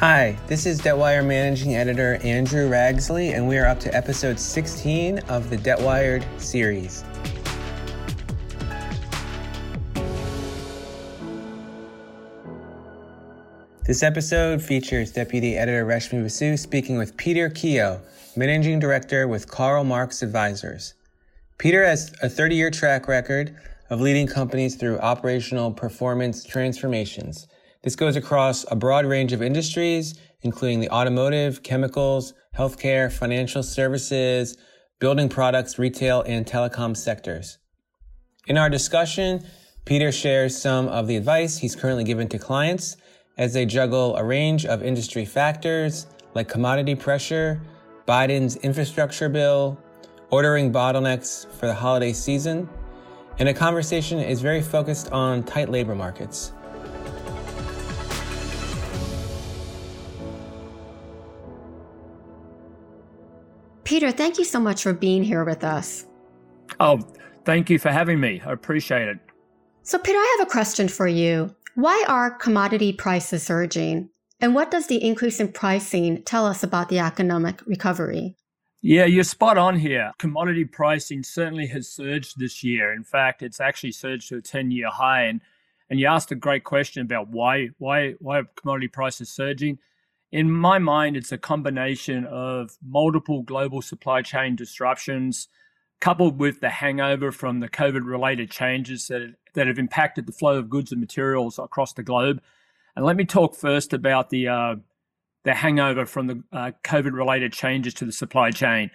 Hi, 0.00 0.36
this 0.46 0.66
is 0.66 0.78
Debtwire 0.82 1.24
Managing 1.26 1.74
Editor 1.74 2.16
Andrew 2.22 2.68
Ragsley, 2.68 3.34
and 3.34 3.48
we 3.48 3.56
are 3.56 3.64
up 3.64 3.80
to 3.80 3.94
episode 3.96 4.38
16 4.38 5.20
of 5.20 5.48
the 5.48 5.56
Debtwired 5.56 6.22
series. 6.38 7.02
This 13.86 14.02
episode 14.02 14.60
features 14.60 15.12
Deputy 15.12 15.56
Editor 15.56 15.86
Reshmi 15.86 16.22
Basu 16.22 16.58
speaking 16.58 16.98
with 16.98 17.16
Peter 17.16 17.48
Keogh, 17.48 17.98
Managing 18.36 18.78
Director 18.78 19.26
with 19.26 19.50
Carl 19.50 19.82
Marks 19.82 20.22
Advisors. 20.22 20.92
Peter 21.56 21.82
has 21.82 22.12
a 22.22 22.28
30 22.28 22.54
year 22.54 22.70
track 22.70 23.08
record 23.08 23.56
of 23.88 24.02
leading 24.02 24.26
companies 24.26 24.76
through 24.76 24.98
operational 24.98 25.72
performance 25.72 26.44
transformations. 26.44 27.46
This 27.82 27.96
goes 27.96 28.16
across 28.16 28.64
a 28.70 28.76
broad 28.76 29.06
range 29.06 29.32
of 29.32 29.42
industries, 29.42 30.18
including 30.42 30.80
the 30.80 30.90
automotive, 30.90 31.62
chemicals, 31.62 32.34
healthcare, 32.56 33.12
financial 33.12 33.62
services, 33.62 34.56
building 34.98 35.28
products, 35.28 35.78
retail, 35.78 36.22
and 36.22 36.46
telecom 36.46 36.96
sectors. 36.96 37.58
In 38.46 38.56
our 38.56 38.70
discussion, 38.70 39.44
Peter 39.84 40.10
shares 40.10 40.56
some 40.60 40.88
of 40.88 41.06
the 41.06 41.16
advice 41.16 41.58
he's 41.58 41.76
currently 41.76 42.04
given 42.04 42.28
to 42.28 42.38
clients 42.38 42.96
as 43.38 43.52
they 43.52 43.66
juggle 43.66 44.16
a 44.16 44.24
range 44.24 44.64
of 44.64 44.82
industry 44.82 45.24
factors 45.24 46.06
like 46.34 46.48
commodity 46.48 46.94
pressure, 46.94 47.60
Biden's 48.06 48.56
infrastructure 48.56 49.28
bill, 49.28 49.78
ordering 50.30 50.72
bottlenecks 50.72 51.46
for 51.52 51.66
the 51.66 51.74
holiday 51.74 52.12
season, 52.12 52.68
and 53.38 53.48
a 53.48 53.54
conversation 53.54 54.18
is 54.18 54.40
very 54.40 54.62
focused 54.62 55.10
on 55.12 55.42
tight 55.42 55.68
labor 55.68 55.94
markets. 55.94 56.52
Peter, 63.86 64.10
thank 64.10 64.36
you 64.36 64.44
so 64.44 64.58
much 64.58 64.82
for 64.82 64.92
being 64.92 65.22
here 65.22 65.44
with 65.44 65.62
us. 65.62 66.06
Oh, 66.80 66.98
thank 67.44 67.70
you 67.70 67.78
for 67.78 67.90
having 67.90 68.18
me. 68.18 68.42
I 68.44 68.50
appreciate 68.50 69.06
it. 69.06 69.18
So, 69.82 69.96
Peter, 69.96 70.18
I 70.18 70.36
have 70.38 70.48
a 70.48 70.50
question 70.50 70.88
for 70.88 71.06
you. 71.06 71.54
Why 71.76 72.04
are 72.08 72.32
commodity 72.32 72.92
prices 72.92 73.44
surging? 73.44 74.10
And 74.40 74.56
what 74.56 74.72
does 74.72 74.88
the 74.88 75.02
increase 75.02 75.38
in 75.38 75.52
pricing 75.52 76.24
tell 76.24 76.46
us 76.46 76.64
about 76.64 76.88
the 76.88 76.98
economic 76.98 77.64
recovery? 77.64 78.34
Yeah, 78.82 79.04
you're 79.04 79.22
spot 79.22 79.56
on 79.56 79.78
here. 79.78 80.10
Commodity 80.18 80.64
pricing 80.64 81.22
certainly 81.22 81.68
has 81.68 81.88
surged 81.88 82.40
this 82.40 82.64
year. 82.64 82.92
In 82.92 83.04
fact, 83.04 83.40
it's 83.40 83.60
actually 83.60 83.92
surged 83.92 84.30
to 84.30 84.38
a 84.38 84.42
10-year 84.42 84.90
high. 84.90 85.22
And 85.22 85.40
and 85.88 86.00
you 86.00 86.08
asked 86.08 86.32
a 86.32 86.34
great 86.34 86.64
question 86.64 87.02
about 87.02 87.28
why 87.28 87.68
why 87.78 88.14
why 88.18 88.42
commodity 88.56 88.88
prices 88.88 89.28
surging 89.28 89.78
in 90.32 90.50
my 90.50 90.78
mind, 90.78 91.16
it's 91.16 91.32
a 91.32 91.38
combination 91.38 92.24
of 92.26 92.76
multiple 92.84 93.42
global 93.42 93.80
supply 93.80 94.22
chain 94.22 94.56
disruptions, 94.56 95.48
coupled 96.00 96.38
with 96.38 96.60
the 96.60 96.70
hangover 96.70 97.32
from 97.32 97.60
the 97.60 97.68
COVID 97.68 98.04
related 98.04 98.50
changes 98.50 99.06
that, 99.06 99.34
that 99.54 99.66
have 99.66 99.78
impacted 99.78 100.26
the 100.26 100.32
flow 100.32 100.58
of 100.58 100.68
goods 100.68 100.92
and 100.92 101.00
materials 101.00 101.58
across 101.58 101.92
the 101.92 102.02
globe. 102.02 102.42
And 102.94 103.04
let 103.04 103.16
me 103.16 103.24
talk 103.24 103.54
first 103.54 103.92
about 103.92 104.30
the, 104.30 104.48
uh, 104.48 104.76
the 105.44 105.54
hangover 105.54 106.06
from 106.06 106.26
the 106.26 106.42
uh, 106.52 106.72
COVID 106.82 107.12
related 107.12 107.52
changes 107.52 107.94
to 107.94 108.04
the 108.04 108.12
supply 108.12 108.50
chain. 108.50 108.90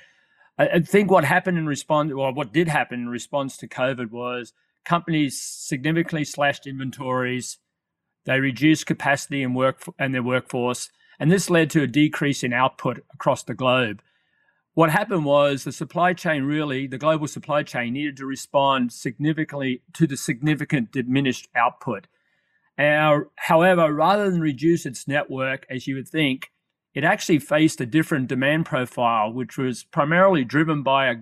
I, 0.57 0.67
I 0.67 0.79
think 0.79 1.09
what 1.09 1.23
happened 1.23 1.57
in 1.57 1.65
response, 1.65 2.11
or 2.11 2.33
what 2.33 2.51
did 2.51 2.67
happen 2.67 2.99
in 2.99 3.09
response 3.09 3.57
to 3.57 3.67
COVID 3.67 4.11
was 4.11 4.53
companies 4.83 5.41
significantly 5.41 6.25
slashed 6.25 6.67
inventories, 6.67 7.57
they 8.25 8.39
reduced 8.39 8.85
capacity 8.85 9.41
and 9.41 9.55
work 9.55 9.81
and 9.97 10.13
their 10.13 10.23
workforce 10.23 10.89
and 11.21 11.31
this 11.31 11.51
led 11.51 11.69
to 11.69 11.83
a 11.83 11.87
decrease 11.87 12.43
in 12.43 12.51
output 12.51 13.03
across 13.13 13.43
the 13.43 13.53
globe. 13.53 14.01
What 14.73 14.89
happened 14.89 15.23
was 15.23 15.63
the 15.63 15.71
supply 15.71 16.13
chain 16.13 16.45
really, 16.45 16.87
the 16.87 16.97
global 16.97 17.27
supply 17.27 17.61
chain 17.61 17.93
needed 17.93 18.17
to 18.17 18.25
respond 18.25 18.91
significantly 18.91 19.83
to 19.93 20.07
the 20.07 20.17
significant 20.17 20.91
diminished 20.91 21.47
output. 21.55 22.07
Our, 22.79 23.29
however, 23.35 23.93
rather 23.93 24.31
than 24.31 24.41
reduce 24.41 24.87
its 24.87 25.07
network, 25.07 25.67
as 25.69 25.85
you 25.85 25.93
would 25.93 26.07
think, 26.07 26.49
it 26.95 27.03
actually 27.03 27.37
faced 27.37 27.79
a 27.79 27.85
different 27.85 28.27
demand 28.27 28.65
profile, 28.65 29.31
which 29.31 29.59
was 29.59 29.83
primarily 29.83 30.43
driven 30.43 30.81
by 30.81 31.11
a, 31.11 31.15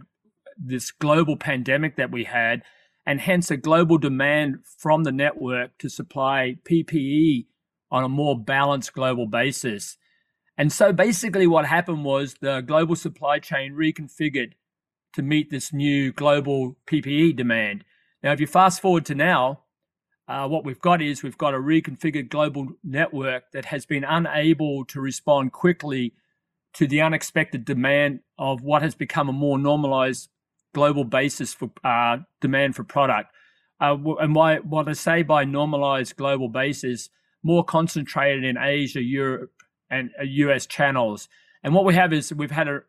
this 0.58 0.92
global 0.92 1.36
pandemic 1.36 1.98
that 1.98 2.10
we 2.10 2.24
had, 2.24 2.64
and 3.06 3.20
hence 3.20 3.52
a 3.52 3.58
global 3.58 3.98
demand 3.98 4.60
from 4.78 5.04
the 5.04 5.12
network 5.12 5.78
to 5.80 5.90
supply 5.90 6.56
PPE 6.64 7.48
on 7.92 8.04
a 8.04 8.10
more 8.10 8.38
balanced 8.38 8.94
global 8.94 9.28
basis. 9.28 9.98
And 10.58 10.72
so 10.72 10.92
basically, 10.92 11.48
what 11.48 11.66
happened 11.66 12.04
was 12.04 12.36
the 12.42 12.62
global 12.62 12.96
supply 12.96 13.40
chain 13.40 13.74
reconfigured 13.74 14.54
to 15.14 15.22
meet 15.22 15.50
this 15.50 15.74
new 15.74 16.12
global 16.12 16.76
PPE 16.86 17.36
demand. 17.36 17.84
Now, 18.22 18.34
if 18.34 18.40
you 18.40 18.48
fast 18.48 18.82
forward 18.82 19.06
to 19.06 19.16
now, 19.16 19.62
uh, 20.28 20.48
what 20.48 20.64
we've 20.64 20.80
got 20.82 21.02
is 21.02 21.24
we've 21.24 21.38
got 21.38 21.56
a 21.56 21.58
reconfigured 21.58 22.30
global 22.30 22.68
network 22.84 23.52
that 23.52 23.66
has 23.66 23.86
been 23.86 24.04
unable 24.04 24.86
to 24.86 25.02
respond 25.02 25.52
quickly 25.54 26.14
to 26.74 26.88
the 26.88 27.02
unexpected 27.02 27.66
demand 27.66 28.20
of 28.38 28.62
what 28.62 28.82
has 28.82 28.94
become 28.94 29.28
a 29.28 29.34
more 29.34 29.58
normalized 29.58 30.30
global 30.74 31.04
basis 31.04 31.54
for 31.54 31.72
uh, 31.84 32.18
demand 32.42 32.76
for 32.76 32.84
product. 32.84 33.34
Uh, 33.82 33.98
and 34.20 34.36
why, 34.36 34.58
what 34.58 34.88
I 34.88 34.94
say 34.94 35.24
by 35.24 35.46
normalized 35.46 36.16
global 36.16 36.50
basis 36.50 37.10
more 37.44 37.64
concentrated 37.64 38.44
in 38.44 38.58
Asia, 38.58 39.02
Europe, 39.02 39.52
and 39.90 40.12
US 40.22 40.66
uh, 40.66 40.68
channels. 40.68 41.30
And 41.64 41.74
what 41.74 41.86
we 41.86 41.96
have 41.96 42.14
is 42.14 42.34
we've 42.34 42.52
had 42.52 42.68
a, 42.68 42.82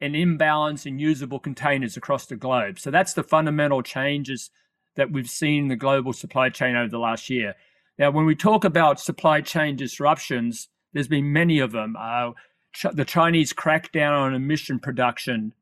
an 0.00 0.14
imbalance 0.14 0.86
in 0.86 0.98
usable 0.98 1.38
containers 1.38 1.96
across 1.96 2.26
the 2.26 2.36
globe. 2.36 2.78
So 2.78 2.90
that's 2.90 3.14
the 3.14 3.22
fundamental 3.22 3.82
changes 3.82 4.50
that 4.96 5.10
we've 5.10 5.30
seen 5.30 5.64
in 5.64 5.68
the 5.68 5.76
global 5.76 6.12
supply 6.12 6.50
chain 6.50 6.76
over 6.76 6.90
the 6.90 6.98
last 6.98 7.30
year. 7.30 7.54
Now, 7.98 8.10
when 8.10 8.26
we 8.26 8.34
talk 8.34 8.64
about 8.64 9.00
supply 9.00 9.40
chain 9.40 9.76
disruptions, 9.76 10.68
there's 10.92 11.08
been 11.08 11.32
many 11.32 11.58
of 11.58 11.72
them. 11.72 11.96
Uh, 11.98 12.32
ch- 12.72 12.92
the 12.92 13.04
Chinese 13.04 13.52
crackdown 13.52 14.12
on 14.12 14.34
emission 14.34 14.78
production, 14.78 15.54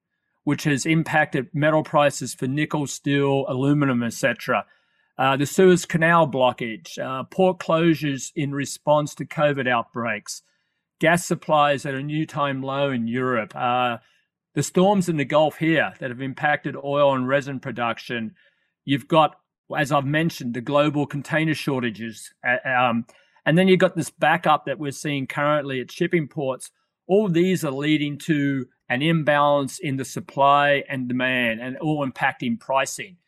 which 0.45 0.65
has 0.65 0.85
impacted 0.85 1.49
metal 1.55 1.83
prices 1.83 2.35
for 2.35 2.47
nickel, 2.47 2.87
steel, 2.87 3.45
aluminum, 3.49 4.03
etc 4.03 4.67
uh, 5.23 5.37
the 5.37 5.47
Suez 5.47 5.87
Canal 5.87 6.27
blockage, 6.27 6.99
uh, 6.99 7.23
port 7.23 7.61
closures 7.61 8.33
in 8.35 8.53
response 8.53 9.15
to 9.15 9.25
COVID 9.25 9.69
outbreaks, 9.69 10.43
gas 10.99 11.25
supplies 11.25 11.87
at 11.87 11.95
a 11.95 12.03
new 12.03 12.27
time 12.27 12.61
low 12.61 12.91
in 12.91 13.07
Europe, 13.07 13.55
uh, 13.55 13.99
the 14.57 14.65
storms 14.65 15.09
in 15.09 15.19
the 15.19 15.25
Gulf 15.25 15.59
here 15.59 15.95
that 16.01 16.11
have 16.11 16.21
impacted 16.21 16.75
oil 16.75 17.15
and 17.15 17.29
resin 17.29 17.61
production. 17.61 18.35
You've 18.85 19.07
got, 19.07 19.37
as 19.77 19.93
I've 19.93 20.07
mentioned, 20.07 20.55
the 20.55 20.61
global 20.61 21.07
container 21.07 21.55
shortages. 21.55 22.35
Uh, 22.45 22.69
um, 22.69 23.07
and 23.47 23.57
then 23.57 23.69
you've 23.69 23.79
got 23.79 23.95
this 23.95 24.11
backup 24.11 24.67
that 24.67 24.81
we're 24.81 24.91
seeing 24.91 25.29
currently 25.29 25.81
at 25.81 25.93
shipping 25.93 26.27
ports. 26.27 26.73
All 27.07 27.29
these 27.29 27.65
are 27.65 27.71
leading 27.71 28.19
to 28.27 28.67
an 28.89 29.03
imbalance 29.03 29.79
in 29.79 29.99
the 29.99 30.05
supply 30.05 30.83
and 30.89 31.07
demand 31.07 31.61
and 31.61 31.77
all 31.77 32.05
impacting 32.05 32.59
pricing. 32.59 33.19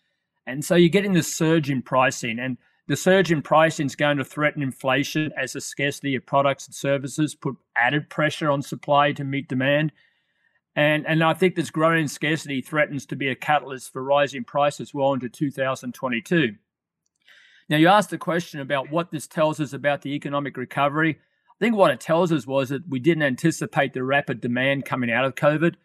And 0.47 0.65
so 0.65 0.75
you're 0.75 0.89
getting 0.89 1.15
this 1.15 1.35
surge 1.35 1.71
in 1.71 1.83
pricing, 1.83 2.39
and 2.39 2.59
the 2.87 2.97
surge 2.97 3.33
in 3.33 3.41
pricing 3.41 3.87
is 3.87 3.97
going 3.97 4.19
to 4.19 4.25
threaten 4.25 4.63
inflation 4.63 5.33
as 5.39 5.55
the 5.55 5.61
scarcity 5.61 6.15
of 6.15 6.27
products 6.27 6.67
and 6.67 6.75
services 6.75 7.35
put 7.35 7.57
added 7.77 8.11
pressure 8.11 8.51
on 8.51 8.61
supply 8.61 9.13
to 9.13 9.25
meet 9.25 9.49
demand. 9.49 9.93
And, 10.77 11.07
and 11.07 11.23
I 11.23 11.35
think 11.35 11.55
this 11.55 11.71
growing 11.71 12.09
scarcity 12.09 12.61
threatens 12.61 13.07
to 13.07 13.17
be 13.17 13.29
a 13.29 13.35
catalyst 13.35 13.93
for 13.93 14.03
rising 14.03 14.45
prices 14.45 14.93
well 14.93 15.15
into 15.15 15.29
2022. 15.29 16.57
Now, 17.69 17.77
you 17.79 17.89
asked 17.89 18.11
the 18.11 18.19
question 18.19 18.61
about 18.61 18.91
what 18.91 19.11
this 19.11 19.27
tells 19.27 19.61
us 19.61 19.73
about 19.73 20.03
the 20.03 20.15
economic 20.15 20.57
recovery. 20.57 21.19
I 21.51 21.65
think 21.65 21.77
what 21.77 21.93
it 21.93 22.01
tells 22.01 22.33
us 22.33 22.47
was 22.47 22.69
that 22.69 22.87
we 22.89 22.99
didn't 22.99 23.23
anticipate 23.23 23.95
the 23.95 24.03
rapid 24.03 24.41
demand 24.41 24.85
coming 24.85 25.11
out 25.11 25.25
of 25.25 25.37
COVID, 25.37 25.77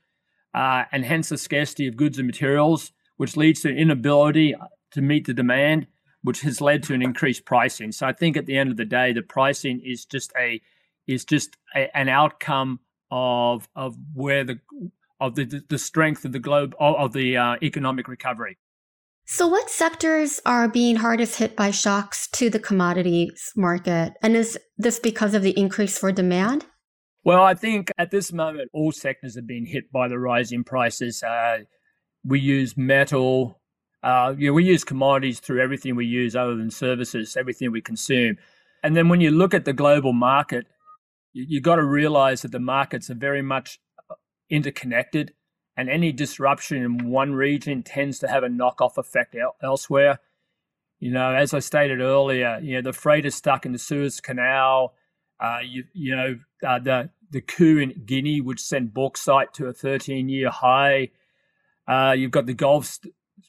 uh, 0.54 0.86
and 0.92 1.06
hence 1.06 1.30
the 1.30 1.38
scarcity 1.38 1.88
of 1.88 1.96
goods 1.96 2.18
and 2.18 2.28
materials 2.28 2.92
which 3.20 3.36
leads 3.36 3.60
to 3.60 3.70
inability 3.70 4.56
to 4.92 5.02
meet 5.02 5.28
the 5.28 5.34
demand, 5.34 5.88
which 6.24 6.40
has 6.40 6.62
led 6.62 6.82
to 6.82 6.94
an 6.94 7.02
increased 7.02 7.44
pricing. 7.44 7.92
So 7.92 8.08
I 8.08 8.14
think 8.14 8.38
at 8.38 8.46
the 8.46 8.58
end 8.58 8.72
of 8.72 8.78
the 8.78 8.86
day, 8.86 9.12
the 9.12 9.22
pricing 9.22 9.82
is 9.84 10.06
just 10.06 10.32
a 10.40 10.62
is 11.06 11.26
just 11.26 11.58
a, 11.76 11.96
an 11.96 12.08
outcome 12.08 12.80
of 13.12 13.68
of 13.76 13.98
where 14.14 14.46
the 14.46 14.62
of 15.20 15.36
the 15.36 15.62
the 15.68 15.78
strength 15.78 16.24
of 16.24 16.32
the 16.32 16.40
globe 16.40 16.74
of, 16.80 17.12
the 17.12 17.36
uh, 17.36 17.58
economic 17.62 18.08
recovery. 18.08 18.58
So, 19.26 19.48
what 19.48 19.70
sectors 19.70 20.40
are 20.46 20.70
being 20.70 20.96
hardest 20.96 21.40
hit 21.40 21.58
by 21.58 21.72
shocks 21.72 22.26
to 22.30 22.50
the 22.50 22.58
commodities 22.58 23.52
market? 23.54 24.14
And 24.22 24.38
is 24.38 24.58
this 24.78 24.98
because 24.98 25.34
of 25.34 25.44
the 25.44 25.60
increase 25.60 25.98
for 25.98 26.14
demand? 26.14 26.66
Well, 27.26 27.44
I 27.44 27.54
think 27.54 27.92
at 27.98 28.12
this 28.12 28.32
moment, 28.32 28.70
all 28.72 28.94
sectors 28.94 29.36
are 29.36 29.42
being 29.42 29.66
hit 29.66 29.92
by 29.92 30.08
the 30.08 30.18
rising 30.18 30.64
prices. 30.64 31.22
Uh, 31.22 31.60
we 32.24 32.40
use 32.40 32.78
metal. 32.78 33.60
Uh, 34.02 34.34
you 34.38 34.48
know, 34.48 34.54
we 34.54 34.64
use 34.64 34.84
commodities 34.84 35.40
through 35.40 35.62
everything 35.62 35.96
we 35.96 36.06
use 36.06 36.36
other 36.36 36.56
than 36.56 36.72
services, 36.72 37.36
everything 37.38 37.72
we 37.72 37.82
consume. 37.82 38.38
And 38.84 38.96
then 38.96 39.10
when 39.10 39.22
you 39.22 39.32
look 39.32 39.54
at 39.54 39.66
the 39.66 39.74
global 39.74 40.14
market, 40.14 40.68
you, 41.34 41.46
you 41.48 41.62
got 41.62 41.76
to 41.76 41.84
realize 41.84 42.42
that 42.44 42.52
the 42.52 42.60
markets 42.60 43.10
are 43.10 43.16
very 43.16 43.42
much 43.42 43.80
uh, 44.10 44.16
interconnected 44.50 45.34
and 45.80 45.90
any 45.90 46.12
disruption 46.12 46.84
in 46.84 47.10
one 47.10 47.32
region 47.32 47.84
tends 47.84 48.20
to 48.20 48.28
have 48.28 48.44
a 48.44 48.50
knock-off 48.50 48.98
effect 48.98 49.34
el- 49.34 49.56
elsewhere. 49.64 50.20
You 51.00 51.10
know, 51.12 51.34
as 51.34 51.54
I 51.54 51.60
stated 51.60 52.02
earlier, 52.02 52.60
you 52.62 52.76
know 52.76 52.82
the 52.82 52.92
freight 52.92 53.26
is 53.26 53.36
stuck 53.36 53.66
in 53.66 53.72
the 53.72 53.80
Suez 53.80 54.20
Canal. 54.20 54.94
Uh, 55.40 55.60
you, 55.64 55.86
you 55.94 56.14
know 56.18 56.40
uh, 56.68 56.80
the 56.80 57.12
the 57.32 57.40
coup 57.40 57.78
in 57.78 58.04
Guinea, 58.06 58.42
which 58.42 58.60
sent 58.60 58.94
bauxite 58.94 59.54
to 59.54 59.68
a 59.68 59.74
13-year 59.74 60.50
high. 60.50 61.12
Uh, 61.90 62.12
you've 62.12 62.32
got 62.32 62.46
the 62.46 62.54
Gulf 62.54 63.00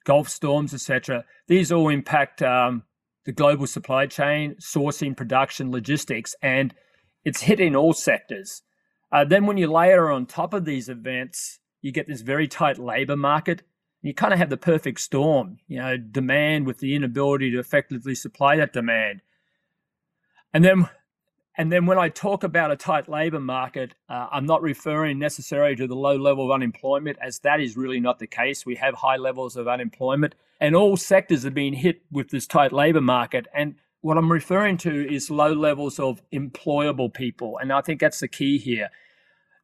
Gulf 0.05 0.29
storms, 0.29 0.73
etc. 0.73 1.25
These 1.47 1.71
all 1.71 1.91
impact 1.91 2.41
um, 2.41 2.85
the 3.27 3.33
global 3.33 3.67
supply 3.67 4.07
chain, 4.07 4.57
sourcing, 4.61 5.15
production, 5.15 5.71
logistics, 5.71 6.35
and 6.43 6.75
it's 7.25 7.43
hit 7.43 7.61
in 7.61 7.77
all 7.77 7.93
sectors. 7.93 8.63
Uh, 9.13 9.25
then 9.25 9.45
when 9.45 9.59
you 9.59 9.71
layer 9.71 10.11
on 10.11 10.25
top 10.25 10.55
of 10.55 10.65
these 10.65 10.89
events, 10.89 11.59
you 11.83 11.93
get 11.93 12.09
this 12.09 12.23
very 12.23 12.49
tight 12.49 12.79
labor 12.79 13.17
market. 13.17 13.63
You 14.01 14.15
kind 14.15 14.33
of 14.33 14.39
have 14.39 14.49
the 14.49 14.57
perfect 14.57 15.01
storm, 15.01 15.59
you 15.69 15.79
know, 15.79 15.99
demand 15.99 16.67
with 16.67 16.79
the 16.79 16.95
inability 16.95 17.51
to 17.51 17.59
effectively 17.59 18.15
supply 18.15 18.57
that 18.57 18.73
demand. 18.73 19.21
And 20.55 20.65
then 20.65 20.89
and 21.57 21.71
then 21.71 21.87
when 21.87 21.99
I 21.99 22.09
talk 22.09 22.45
about 22.45 22.71
a 22.71 22.77
tight 22.77 23.09
labor 23.09 23.41
market, 23.41 23.95
uh, 24.09 24.29
I'm 24.31 24.47
not 24.47 24.63
referring 24.63 25.19
necessarily 25.19 25.75
to 25.77 25.87
the 25.87 25.97
low 25.97 26.17
level 26.17 26.47
of 26.47 26.53
unemployment, 26.53 27.19
as 27.21 27.41
that 27.41 27.61
is 27.61 27.77
really 27.77 28.01
not 28.01 28.19
the 28.19 28.27
case. 28.27 28.65
We 28.65 28.77
have 28.77 28.95
high 28.95 29.17
levels 29.17 29.57
of 29.57 29.67
unemployment, 29.67 30.37
and 30.61 30.77
all 30.77 30.97
sectors 30.97 31.45
are 31.45 31.51
being 31.51 31.75
hit 31.75 32.03
with 32.11 32.31
this 32.31 32.47
tight 32.47 32.73
labor 32.73 33.01
market. 33.01 33.49
And 33.53 33.75
what 34.01 34.17
I'm 34.17 34.31
referring 34.31 34.77
to 34.79 35.13
is 35.13 35.31
low 35.31 35.53
levels 35.53 35.99
of 35.99 36.23
employable 36.33 37.13
people. 37.13 37.59
And 37.59 37.73
I 37.73 37.81
think 37.81 38.01
that's 38.01 38.21
the 38.21 38.29
key 38.29 38.59
here. 38.59 38.91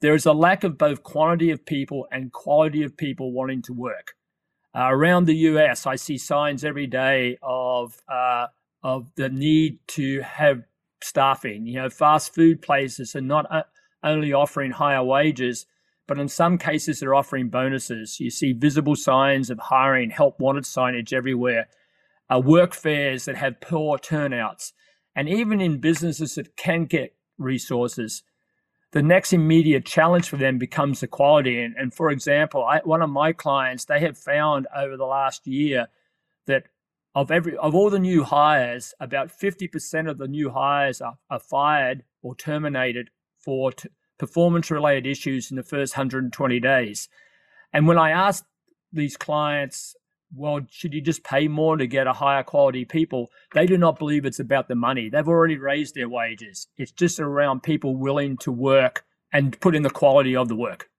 There 0.01 0.15
is 0.15 0.27
a 0.27 0.33
lack 0.33 0.65
of 0.65 0.77
both 0.77 1.03
quantity 1.03 1.51
of 1.51 1.65
people 1.65 2.07
and 2.11 2.33
quality 2.33 2.83
of 2.83 2.97
people 2.97 3.33
wanting 3.33 3.63
to 3.63 3.73
work. 3.73 4.15
Uh, 4.75 4.89
around 4.91 5.25
the 5.25 5.37
US, 5.37 5.87
I 5.87 5.97
see 5.97 6.19
signs 6.19 6.65
every 6.65 6.87
day 6.87 7.39
of, 7.43 8.03
uh, 8.07 8.49
of 8.83 9.11
the 9.15 9.31
need 9.31 9.79
to 9.89 10.21
have 10.21 10.65
staffing. 11.07 11.67
You 11.67 11.83
know, 11.83 11.91
fast 11.91 12.35
food 12.35 12.61
places 12.61 13.17
are 13.17 13.21
not 13.21 13.47
uh, 13.51 13.63
only 14.03 14.33
offering 14.33 14.73
higher 14.73 15.03
wages, 15.03 15.67
but 16.07 16.19
in 16.19 16.29
some 16.29 16.59
cases 16.59 17.01
they're 17.01 17.15
offering 17.15 17.49
bonuses. 17.49 18.21
You 18.21 18.31
see 18.31 18.53
visible 18.53 18.97
signs 18.97 19.51
of 19.51 19.59
hiring, 19.59 20.11
help 20.11 20.41
wanted 20.41 20.65
signage 20.65 21.13
everywhere 21.13 21.69
uh, 22.29 22.41
work 22.41 22.75
fairs 22.75 23.25
that 23.25 23.37
have 23.37 23.61
poor 23.61 23.99
turnouts, 23.99 24.73
and 25.15 25.29
even 25.29 25.61
in 25.61 25.79
businesses 25.79 26.35
that 26.35 26.57
can 26.57 26.85
get 26.85 27.15
resources, 27.39 28.23
the 28.93 29.03
next 29.03 29.33
immediate 29.33 29.85
challenge 29.85 30.29
for 30.29 30.37
them 30.37 30.59
becomes 30.59 31.01
the 31.01 31.07
quality. 31.07 31.63
And, 31.63 31.75
and 31.77 31.95
for 31.95 32.11
example, 32.11 32.65
I, 32.65 32.81
one 32.85 33.03
of 33.03 33.11
my 33.11 33.33
clients, 33.33 33.85
they 33.85 34.01
have 34.01 34.19
found 34.19 34.67
over 34.75 34.97
the 34.97 35.05
last 35.05 35.47
year 35.47 35.87
that 36.47 36.65
of 37.17 37.31
every 37.31 37.57
of 37.57 37.75
all 37.75 37.89
the 37.89 37.99
new 37.99 38.23
hires, 38.23 38.93
about 39.01 39.29
50% 39.29 40.09
of 40.09 40.19
the 40.19 40.29
new 40.29 40.51
hires 40.51 41.01
are, 41.01 41.17
are 41.31 41.41
fired 41.41 42.05
or 42.23 42.37
terminated 42.37 43.09
for 43.39 43.73
t- 43.73 43.89
performance 44.19 44.71
related 44.71 45.07
issues 45.07 45.51
in 45.51 45.57
the 45.57 45.63
first 45.63 45.97
120 45.97 46.61
days. 46.61 47.09
And 47.73 47.87
when 47.87 47.99
I 47.99 48.11
asked 48.11 48.45
these 48.93 49.17
clients 49.17 49.97
well, 50.35 50.61
should 50.71 50.93
you 50.93 51.01
just 51.01 51.23
pay 51.25 51.49
more 51.49 51.77
to 51.77 51.87
get 51.87 52.09
a 52.09 52.13
higher 52.13 52.43
quality 52.43 52.85
people? 52.85 53.31
They 53.55 53.65
do 53.65 53.79
not 53.79 53.99
believe 53.99 54.27
it's 54.27 54.41
about 54.41 54.69
the 54.69 54.75
money. 54.75 55.09
They've 55.09 55.27
already 55.27 55.57
raised 55.57 55.95
their 55.95 56.09
wages. 56.09 56.67
It's 56.77 56.91
just 56.91 57.21
around 57.21 57.63
people 57.63 57.97
willing 57.97 58.37
to 58.39 58.51
work 58.51 59.05
and 59.33 59.59
put 59.61 59.77
in 59.77 59.83
the 59.83 59.89
quality 59.89 60.35
of 60.35 60.49
the 60.49 60.57
work. 60.57 60.91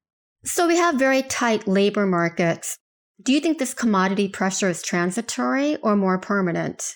So 0.45 0.65
we 0.65 0.77
have 0.77 0.95
very 0.95 1.23
tight 1.23 1.67
labor 1.67 2.05
markets. 2.07 2.79
Do 3.21 3.33
you 3.33 3.39
think 3.39 3.57
this 3.57 3.73
commodity 3.73 4.29
pressure 4.29 4.69
is 4.69 4.83
transitory 4.83 5.77
or 5.77 5.95
more 5.95 6.19
permanent? 6.19 6.93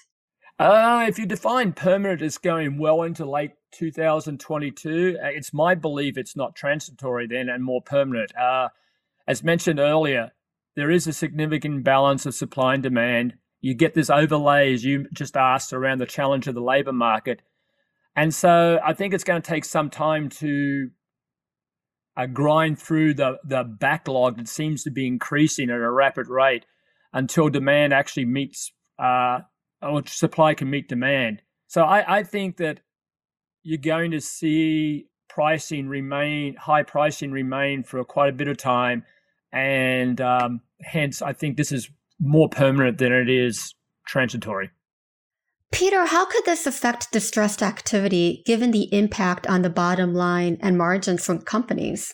Uh, 0.60 1.06
if 1.08 1.18
you 1.18 1.26
define 1.26 1.74
permanent 1.74 2.22
as 2.22 2.38
going 2.38 2.78
well 2.78 3.02
into 3.02 3.26
late 3.26 3.54
2022, 3.72 5.18
uh, 5.20 5.28
it's 5.28 5.52
my 5.52 5.74
belief 5.74 6.20
it's 6.20 6.36
not 6.36 6.56
transitory 6.56 7.26
then 7.26 7.50
and 7.50 7.64
more 7.64 7.82
permanent. 7.82 8.32
Uh, 8.36 8.70
as 9.28 9.44
mentioned 9.44 9.80
earlier, 9.80 10.32
there 10.76 10.92
is 10.92 11.08
a 11.08 11.14
significant 11.14 11.84
balance 11.84 12.28
of 12.28 12.36
supply 12.36 12.76
and 12.76 12.84
demand. 12.84 13.34
You 13.60 13.74
get 13.74 13.96
this 13.96 14.12
overlay, 14.12 14.74
as 14.74 14.86
you 14.86 15.08
just 15.14 15.36
asked, 15.36 15.74
around 15.74 15.98
the 15.98 16.06
challenge 16.06 16.48
of 16.48 16.54
the 16.54 16.62
labor 16.62 16.94
market. 16.94 17.42
And 18.16 18.32
so 18.34 18.80
I 18.86 18.94
think 18.94 19.16
it's 19.16 19.24
going 19.24 19.42
to 19.42 19.50
take 19.50 19.66
some 19.66 19.90
time 19.90 20.30
to 20.30 20.92
uh, 22.22 22.26
grind 22.28 22.80
through 22.80 23.14
the, 23.14 23.38
the 23.44 23.64
backlog 23.64 24.38
that 24.38 24.48
seems 24.48 24.84
to 24.84 24.92
be 24.92 25.08
increasing 25.08 25.70
at 25.70 25.78
a 25.78 25.92
rapid 25.92 26.28
rate 26.28 26.66
until 27.14 27.50
demand 27.50 27.94
actually 27.94 28.26
meets, 28.26 28.72
uh, 29.00 29.40
or 29.82 30.06
supply 30.06 30.54
can 30.54 30.70
meet 30.70 30.88
demand. 30.88 31.42
So 31.68 31.84
I, 31.84 32.20
I 32.20 32.24
think 32.24 32.58
that 32.58 32.82
you're 33.64 33.78
going 33.78 34.12
to 34.12 34.22
see 34.22 35.08
pricing 35.30 35.88
remain, 35.88 36.56
high 36.56 36.84
pricing 36.84 37.32
remain 37.32 37.84
for 37.84 38.04
quite 38.04 38.30
a 38.30 38.36
bit 38.36 38.48
of 38.48 38.58
time 38.58 39.04
and 39.54 40.20
um, 40.22 40.62
hence 40.82 41.22
I 41.22 41.34
think 41.34 41.58
this 41.58 41.72
is 41.72 41.90
more 42.20 42.50
permanent 42.50 42.98
than 42.98 43.12
it 43.12 43.30
is 43.30 43.74
transitory. 44.06 44.70
Peter, 45.72 46.06
how 46.06 46.26
could 46.26 46.46
this 46.46 46.68
affect 46.68 47.12
distressed 47.12 47.64
activity 47.64 48.44
given 48.46 48.72
the 48.72 48.94
impact 48.94 49.48
on 49.48 49.62
the 49.62 49.70
bottom 49.70 50.14
line 50.14 50.58
and 50.62 50.78
margins 50.78 51.26
from 51.26 51.40
companies? 51.40 52.14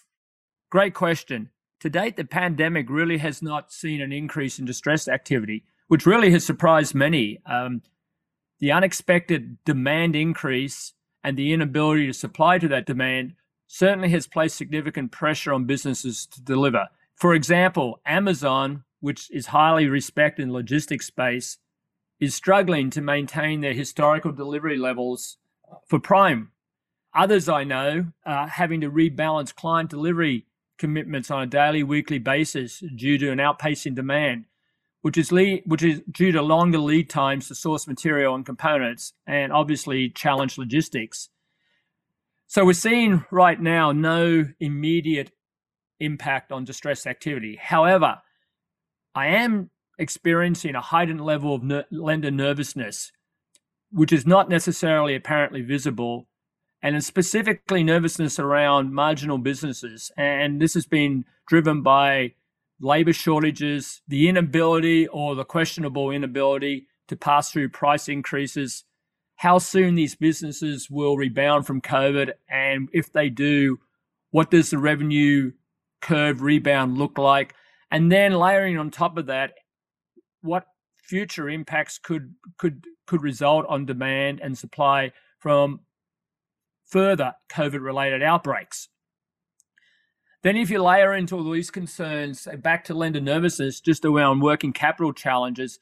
Great 0.70 0.94
question. 0.94 1.50
To 1.82 1.90
date, 1.90 2.18
the 2.18 2.26
pandemic 2.26 2.90
really 2.90 3.18
has 3.18 3.42
not 3.42 3.72
seen 3.72 4.02
an 4.02 4.12
increase 4.12 4.58
in 4.58 4.66
distressed 4.66 5.08
activity, 5.08 5.64
which 5.88 6.06
really 6.06 6.32
has 6.32 6.46
surprised 6.46 6.96
many. 6.96 7.40
Um, 7.46 7.82
the 8.60 8.72
unexpected 8.72 9.58
demand 9.66 10.16
increase 10.16 10.94
and 11.24 11.38
the 11.38 11.54
inability 11.54 12.08
to 12.08 12.14
supply 12.14 12.58
to 12.58 12.68
that 12.70 12.86
demand 12.86 13.34
certainly 13.68 14.10
has 14.10 14.28
placed 14.28 14.58
significant 14.58 15.12
pressure 15.12 15.54
on 15.54 15.66
businesses 15.66 16.26
to 16.28 16.42
deliver. 16.42 16.88
For 17.16 17.34
example, 17.34 18.00
Amazon, 18.06 18.84
which 19.00 19.30
is 19.32 19.48
highly 19.48 19.88
respected 19.88 20.44
in 20.44 20.54
logistics 20.54 21.08
space, 21.08 21.58
is 22.20 22.36
struggling 22.36 22.90
to 22.90 23.02
maintain 23.02 23.62
their 23.62 23.74
historical 23.74 24.32
delivery 24.32 24.78
levels 24.78 25.38
for 25.88 26.00
Prime. 26.00 26.52
Others 27.14 27.50
I 27.50 27.64
know 27.64 28.08
are 28.26 28.48
having 28.48 28.82
to 28.82 28.92
rebalance 28.92 29.54
client 29.54 29.90
delivery 29.90 30.46
commitments 30.78 31.32
on 31.32 31.42
a 31.42 31.48
daily, 31.48 31.84
weekly 31.84 32.20
basis 32.20 32.84
due 32.96 33.18
to 33.18 33.32
an 33.32 33.40
outpacing 33.40 33.96
demand, 33.96 34.46
which 35.02 35.18
is 35.18 35.32
lead, 35.32 35.64
which 35.66 35.84
is 35.84 36.02
due 36.12 36.32
to 36.32 36.42
longer 36.42 36.78
lead 36.78 37.10
times 37.10 37.48
to 37.48 37.56
source 37.56 37.88
material 37.88 38.36
and 38.36 38.46
components, 38.46 39.14
and 39.26 39.52
obviously 39.52 40.10
challenge 40.10 40.58
logistics. 40.58 41.30
So 42.46 42.66
we're 42.66 42.74
seeing 42.74 43.26
right 43.32 43.60
now 43.60 43.92
no 43.92 44.46
immediate 44.60 45.32
impact 46.00 46.52
on 46.52 46.64
distress 46.64 47.08
activity. 47.08 47.58
However, 47.62 48.22
I 49.16 49.28
am 49.28 49.72
experiencing 49.98 50.76
a 50.76 50.82
heightened 50.82 51.22
level 51.22 51.56
of 51.56 51.64
ner- 51.64 51.86
lender 51.92 52.32
nervousness, 52.32 53.12
which 53.92 54.14
is 54.14 54.26
not 54.26 54.50
necessarily 54.50 55.16
apparently 55.16 55.62
visible, 55.62 56.28
and 56.82 57.04
specifically 57.04 57.84
nervousness 57.84 58.40
around 58.40 58.94
marginal 58.94 59.38
businesses. 59.38 60.12
And 60.18 60.62
this 60.62 60.74
has 60.74 60.86
been 60.86 61.26
driven 61.48 61.82
by 61.82 62.34
labor 62.80 63.14
shortages, 63.14 64.02
the 64.08 64.30
inability 64.30 65.08
or 65.08 65.36
the 65.36 65.46
questionable 65.46 66.12
inability 66.12 66.88
to 67.08 67.16
pass 67.16 67.52
through 67.52 67.70
price 67.70 68.08
increases, 68.08 68.84
how 69.38 69.60
soon 69.60 69.96
these 69.96 70.16
businesses 70.16 70.90
will 70.90 71.16
rebound 71.16 71.66
from 71.66 71.82
COVID, 71.82 72.32
and 72.50 72.90
if 72.92 73.12
they 73.12 73.30
do, 73.30 73.80
what 74.32 74.52
does 74.52 74.72
the 74.72 74.78
revenue 74.78 75.52
curve 76.02 76.42
rebound 76.42 76.98
look 76.98 77.18
like? 77.18 77.54
And 77.92 78.12
then 78.12 78.34
layering 78.34 78.78
on 78.78 78.92
top 78.92 79.18
of 79.18 79.28
that, 79.28 79.54
what 80.48 80.66
future 80.96 81.50
impacts 81.50 82.00
could 82.00 82.34
could 82.58 82.86
could 83.06 83.22
result 83.22 83.66
on 83.70 83.86
demand 83.86 84.40
and 84.42 84.58
supply 84.58 85.12
from 85.40 85.82
further 86.86 87.36
COVID 87.52 87.82
related 87.82 88.24
outbreaks. 88.24 88.90
Then, 90.44 90.56
if 90.56 90.70
you 90.70 90.82
layer 90.82 91.14
into 91.14 91.36
all 91.36 91.52
these 91.52 91.72
concerns, 91.72 92.48
back 92.60 92.84
to 92.86 92.94
lender 92.94 93.20
nervousness, 93.20 93.80
just 93.82 94.06
around 94.06 94.42
working 94.42 94.72
capital 94.72 95.14
challenges. 95.14 95.80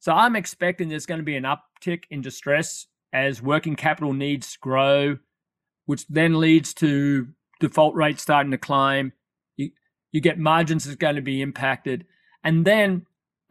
So, 0.00 0.12
I'm 0.12 0.36
expecting 0.36 0.88
there's 0.88 1.06
going 1.06 1.20
to 1.20 1.24
be 1.24 1.36
an 1.36 1.44
uptick 1.44 2.04
in 2.10 2.20
distress 2.20 2.86
as 3.12 3.40
working 3.40 3.76
capital 3.76 4.12
needs 4.12 4.56
grow, 4.56 5.18
which 5.86 6.06
then 6.08 6.40
leads 6.40 6.74
to 6.74 7.28
default 7.60 7.94
rates 7.94 8.22
starting 8.22 8.50
to 8.50 8.58
climb, 8.58 9.12
you 10.14 10.20
get 10.20 10.38
margins 10.38 10.86
is 10.86 10.94
going 10.94 11.16
to 11.16 11.22
be 11.22 11.42
impacted. 11.42 12.06
And 12.44 12.64
then 12.64 13.04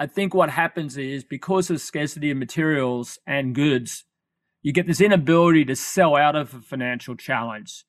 I 0.03 0.05
think 0.05 0.33
what 0.33 0.49
happens 0.49 0.97
is 0.97 1.23
because 1.23 1.69
of 1.69 1.79
scarcity 1.79 2.29
of 2.29 2.35
materials 2.35 3.19
and 3.25 3.55
goods, 3.55 4.03
you 4.61 4.73
get 4.73 4.85
this 4.85 4.99
inability 4.99 5.63
to 5.63 5.77
sell 5.77 6.17
out 6.17 6.35
of 6.35 6.53
a 6.53 6.59
financial 6.59 7.15
challenge. 7.15 7.85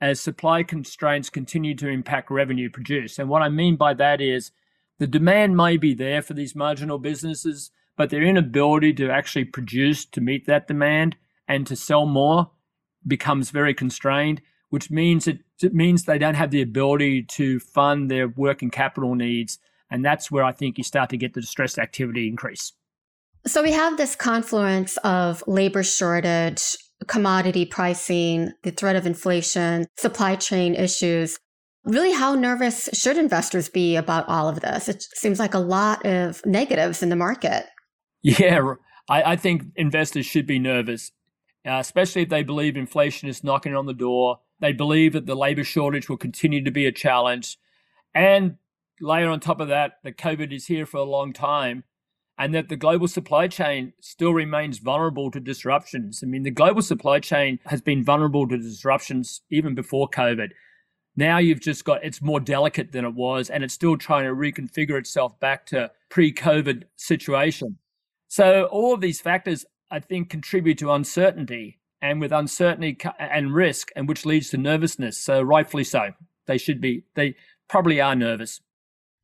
as 0.00 0.18
supply 0.20 0.62
constraints 0.62 1.28
continue 1.28 1.74
to 1.74 1.88
impact 1.88 2.30
revenue 2.30 2.70
produced. 2.70 3.18
And 3.18 3.28
what 3.28 3.42
I 3.42 3.48
mean 3.50 3.76
by 3.76 3.92
that 3.94 4.20
is 4.20 4.50
the 4.98 5.06
demand 5.06 5.56
may 5.56 5.76
be 5.76 5.94
there 5.94 6.22
for 6.22 6.34
these 6.34 6.54
marginal 6.54 6.98
businesses, 6.98 7.70
but 7.96 8.08
their 8.08 8.22
inability 8.22 8.94
to 8.94 9.10
actually 9.10 9.44
produce 9.44 10.06
to 10.06 10.20
meet 10.20 10.46
that 10.46 10.66
demand 10.66 11.16
and 11.46 11.66
to 11.66 11.76
sell 11.76 12.06
more 12.06 12.50
becomes 13.06 13.50
very 13.50 13.74
constrained, 13.74 14.40
which 14.70 14.90
means 14.90 15.28
it, 15.28 15.40
it 15.62 15.74
means 15.74 16.04
they 16.04 16.18
don't 16.18 16.34
have 16.34 16.50
the 16.50 16.62
ability 16.62 17.22
to 17.22 17.60
fund 17.60 18.10
their 18.10 18.28
working 18.28 18.70
capital 18.70 19.14
needs. 19.14 19.58
And 19.90 20.04
that's 20.04 20.30
where 20.30 20.44
I 20.44 20.52
think 20.52 20.78
you 20.78 20.84
start 20.84 21.10
to 21.10 21.16
get 21.16 21.34
the 21.34 21.40
distressed 21.40 21.78
activity 21.78 22.28
increase. 22.28 22.72
So 23.46 23.62
we 23.62 23.72
have 23.72 23.96
this 23.96 24.14
confluence 24.14 24.96
of 24.98 25.42
labor 25.46 25.82
shortage, 25.82 26.76
commodity 27.06 27.64
pricing, 27.64 28.52
the 28.62 28.70
threat 28.70 28.96
of 28.96 29.06
inflation, 29.06 29.86
supply 29.96 30.36
chain 30.36 30.74
issues. 30.74 31.38
Really, 31.84 32.12
how 32.12 32.34
nervous 32.34 32.90
should 32.92 33.16
investors 33.16 33.70
be 33.70 33.96
about 33.96 34.28
all 34.28 34.48
of 34.48 34.60
this? 34.60 34.88
It 34.88 35.02
seems 35.14 35.38
like 35.38 35.54
a 35.54 35.58
lot 35.58 36.04
of 36.04 36.44
negatives 36.44 37.02
in 37.02 37.08
the 37.08 37.16
market. 37.16 37.64
Yeah, 38.22 38.74
I, 39.08 39.32
I 39.32 39.36
think 39.36 39.64
investors 39.76 40.26
should 40.26 40.46
be 40.46 40.58
nervous, 40.58 41.10
uh, 41.66 41.78
especially 41.80 42.22
if 42.22 42.28
they 42.28 42.42
believe 42.42 42.76
inflation 42.76 43.30
is 43.30 43.42
knocking 43.42 43.74
on 43.74 43.86
the 43.86 43.94
door. 43.94 44.40
They 44.60 44.72
believe 44.72 45.14
that 45.14 45.24
the 45.24 45.34
labor 45.34 45.64
shortage 45.64 46.10
will 46.10 46.18
continue 46.18 46.62
to 46.62 46.70
be 46.70 46.84
a 46.84 46.92
challenge. 46.92 47.56
And 48.14 48.56
layer 49.00 49.28
on 49.28 49.40
top 49.40 49.60
of 49.60 49.68
that, 49.68 49.94
that 50.04 50.18
COVID 50.18 50.52
is 50.52 50.66
here 50.66 50.86
for 50.86 50.98
a 50.98 51.04
long 51.04 51.32
time 51.32 51.84
and 52.38 52.54
that 52.54 52.70
the 52.70 52.76
global 52.76 53.06
supply 53.06 53.48
chain 53.48 53.92
still 54.00 54.32
remains 54.32 54.78
vulnerable 54.78 55.30
to 55.30 55.40
disruptions. 55.40 56.22
I 56.22 56.26
mean, 56.26 56.42
the 56.42 56.50
global 56.50 56.80
supply 56.80 57.20
chain 57.20 57.58
has 57.66 57.82
been 57.82 58.02
vulnerable 58.02 58.48
to 58.48 58.56
disruptions 58.56 59.42
even 59.50 59.74
before 59.74 60.08
COVID. 60.08 60.48
Now 61.16 61.36
you've 61.36 61.60
just 61.60 61.84
got 61.84 62.02
it's 62.02 62.22
more 62.22 62.40
delicate 62.40 62.92
than 62.92 63.04
it 63.04 63.14
was, 63.14 63.50
and 63.50 63.62
it's 63.62 63.74
still 63.74 63.98
trying 63.98 64.24
to 64.24 64.30
reconfigure 64.30 64.98
itself 64.98 65.38
back 65.38 65.66
to 65.66 65.90
pre-COVID 66.08 66.84
situation. 66.96 67.76
So 68.28 68.64
all 68.72 68.94
of 68.94 69.02
these 69.02 69.20
factors, 69.20 69.66
I 69.90 69.98
think, 70.00 70.30
contribute 70.30 70.78
to 70.78 70.92
uncertainty, 70.92 71.78
and 72.00 72.20
with 72.20 72.32
uncertainty 72.32 72.96
and 73.18 73.54
risk, 73.54 73.90
and 73.94 74.08
which 74.08 74.24
leads 74.24 74.48
to 74.50 74.56
nervousness. 74.56 75.18
So 75.18 75.42
rightfully 75.42 75.84
so, 75.84 76.12
they 76.46 76.56
should 76.56 76.80
be. 76.80 77.04
They 77.16 77.34
probably 77.68 78.00
are 78.00 78.16
nervous. 78.16 78.62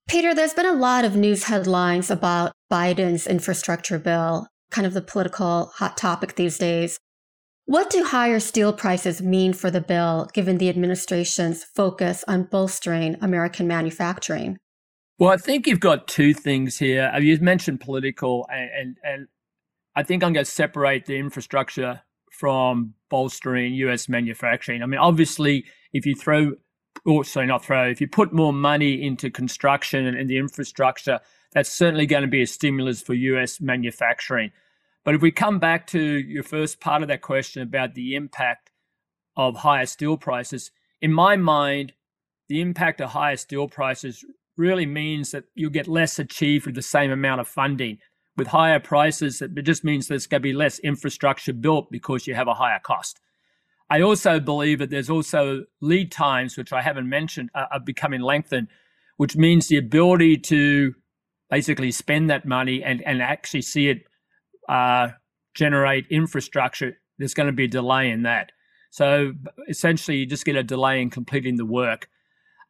Peter, 0.09 0.33
there's 0.35 0.55
been 0.55 0.67
a 0.67 0.73
lot 0.73 1.05
of 1.05 1.17
news 1.17 1.45
headlines 1.45 2.13
about 2.13 2.53
Biden's 2.71 3.27
infrastructure 3.27 3.99
bill, 3.99 4.47
kind 4.71 4.87
of 4.87 4.95
the 4.95 5.03
political 5.03 5.73
hot 5.75 5.97
topic 5.97 6.37
these 6.37 6.59
days. 6.59 7.01
What 7.65 7.91
do 7.91 8.05
higher 8.05 8.39
steel 8.39 8.73
prices 8.73 9.21
mean 9.21 9.53
for 9.53 9.69
the 9.69 9.81
bill, 9.81 10.29
given 10.33 10.59
the 10.59 10.69
administration's 10.69 11.65
focus 11.65 12.25
on 12.29 12.45
bolstering 12.45 13.17
American 13.21 13.67
manufacturing? 13.67 14.59
Well, 15.19 15.31
I 15.31 15.39
think 15.39 15.67
you've 15.67 15.81
got 15.81 16.07
two 16.07 16.33
things 16.33 16.79
here. 16.79 17.11
Uh, 17.13 17.19
you 17.19 17.37
mentioned 17.41 17.81
political, 17.81 18.47
and, 18.49 18.71
and, 18.71 18.97
and 19.03 19.29
I 19.97 20.05
think 20.05 20.23
I'm 20.23 20.33
going 20.33 20.45
to 20.45 20.51
separate 20.51 21.07
the 21.07 21.17
infrastructure 21.17 22.03
from 22.31 22.95
bolstering 23.11 23.75
US 23.75 24.09
manufacturing. 24.09 24.85
I 24.85 24.87
mean, 24.87 25.01
obviously, 25.01 25.65
if 25.93 26.07
you 26.07 26.15
throw 26.15 26.53
or 27.07 27.25
sorry, 27.25 27.47
not 27.47 27.65
throw, 27.65 27.89
if 27.89 28.01
you 28.01 28.09
put 28.09 28.33
more 28.33 28.53
money 28.53 29.03
into 29.03 29.31
construction 29.31 30.07
and, 30.07 30.19
and 30.19 30.29
the 30.29 30.39
infrastructure, 30.39 31.21
that's 31.53 31.71
certainly 31.71 32.05
going 32.05 32.23
to 32.23 32.29
be 32.29 32.43
a 32.43 32.47
stimulus 32.47 33.01
for 33.01 33.15
US 33.15 33.61
manufacturing. 33.61 34.51
But 35.05 35.15
if 35.15 35.23
we 35.23 35.31
come 35.31 35.61
back 35.61 35.87
to 35.89 36.01
your 36.01 36.43
first 36.43 36.81
part 36.81 37.03
of 37.03 37.09
that 37.09 37.23
question 37.23 37.63
about 37.63 37.95
the 37.95 38.17
impact 38.17 38.73
of 39.37 39.59
higher 39.59 39.87
steel 39.87 40.17
prices, 40.17 40.73
in 41.01 41.13
my 41.13 41.37
mind, 41.37 41.93
the 42.49 42.61
impact 42.61 43.01
of 43.01 43.11
higher 43.11 43.37
steel 43.37 43.69
prices 43.69 44.25
really 44.57 44.87
means 44.87 45.31
that 45.31 45.45
you'll 45.55 45.71
get 45.71 45.87
less 45.87 46.19
achieved 46.19 46.67
with 46.67 46.75
the 46.75 46.83
same 46.83 47.13
amount 47.13 47.41
of 47.41 47.47
funding. 47.47 47.99
With 48.37 48.49
higher 48.49 48.81
prices, 48.81 49.41
it 49.41 49.55
just 49.63 49.85
means 49.85 50.09
there's 50.09 50.27
going 50.27 50.41
to 50.41 50.49
be 50.49 50.53
less 50.53 50.79
infrastructure 50.81 51.53
built 51.53 51.91
because 51.91 52.27
you 52.27 52.35
have 52.35 52.49
a 52.49 52.55
higher 52.55 52.81
cost. 52.83 53.21
I 53.89 54.01
also 54.01 54.41
believe 54.41 54.81
that 54.81 54.91
there's 54.91 55.11
also 55.11 55.65
lead 55.81 56.11
times, 56.11 56.57
which 56.57 56.73
I 56.73 56.83
haven't 56.83 57.09
mentioned, 57.09 57.51
are, 57.55 57.69
are 57.73 57.81
becoming 57.81 58.21
lengthened, 58.21 58.69
which 59.17 59.37
means 59.37 59.69
the 59.69 59.77
ability 59.77 60.39
to 60.39 60.95
basically 61.51 61.93
spend 61.93 62.29
that 62.31 62.45
money 62.45 62.83
and, 62.83 63.01
and 63.03 63.23
actually 63.23 63.63
see 63.63 63.89
it 63.89 64.03
uh, 64.69 65.09
generate 65.55 66.07
infrastructure. 66.11 66.99
There's 67.19 67.35
going 67.35 67.47
to 67.47 67.53
be 67.53 67.65
a 67.65 67.69
delay 67.69 68.11
in 68.11 68.23
that. 68.23 68.53
So 68.91 69.33
essentially, 69.69 70.19
you 70.19 70.27
just 70.27 70.45
get 70.45 70.57
a 70.57 70.63
delay 70.63 71.01
in 71.01 71.11
completing 71.11 71.57
the 71.57 71.67
work. 71.67 72.09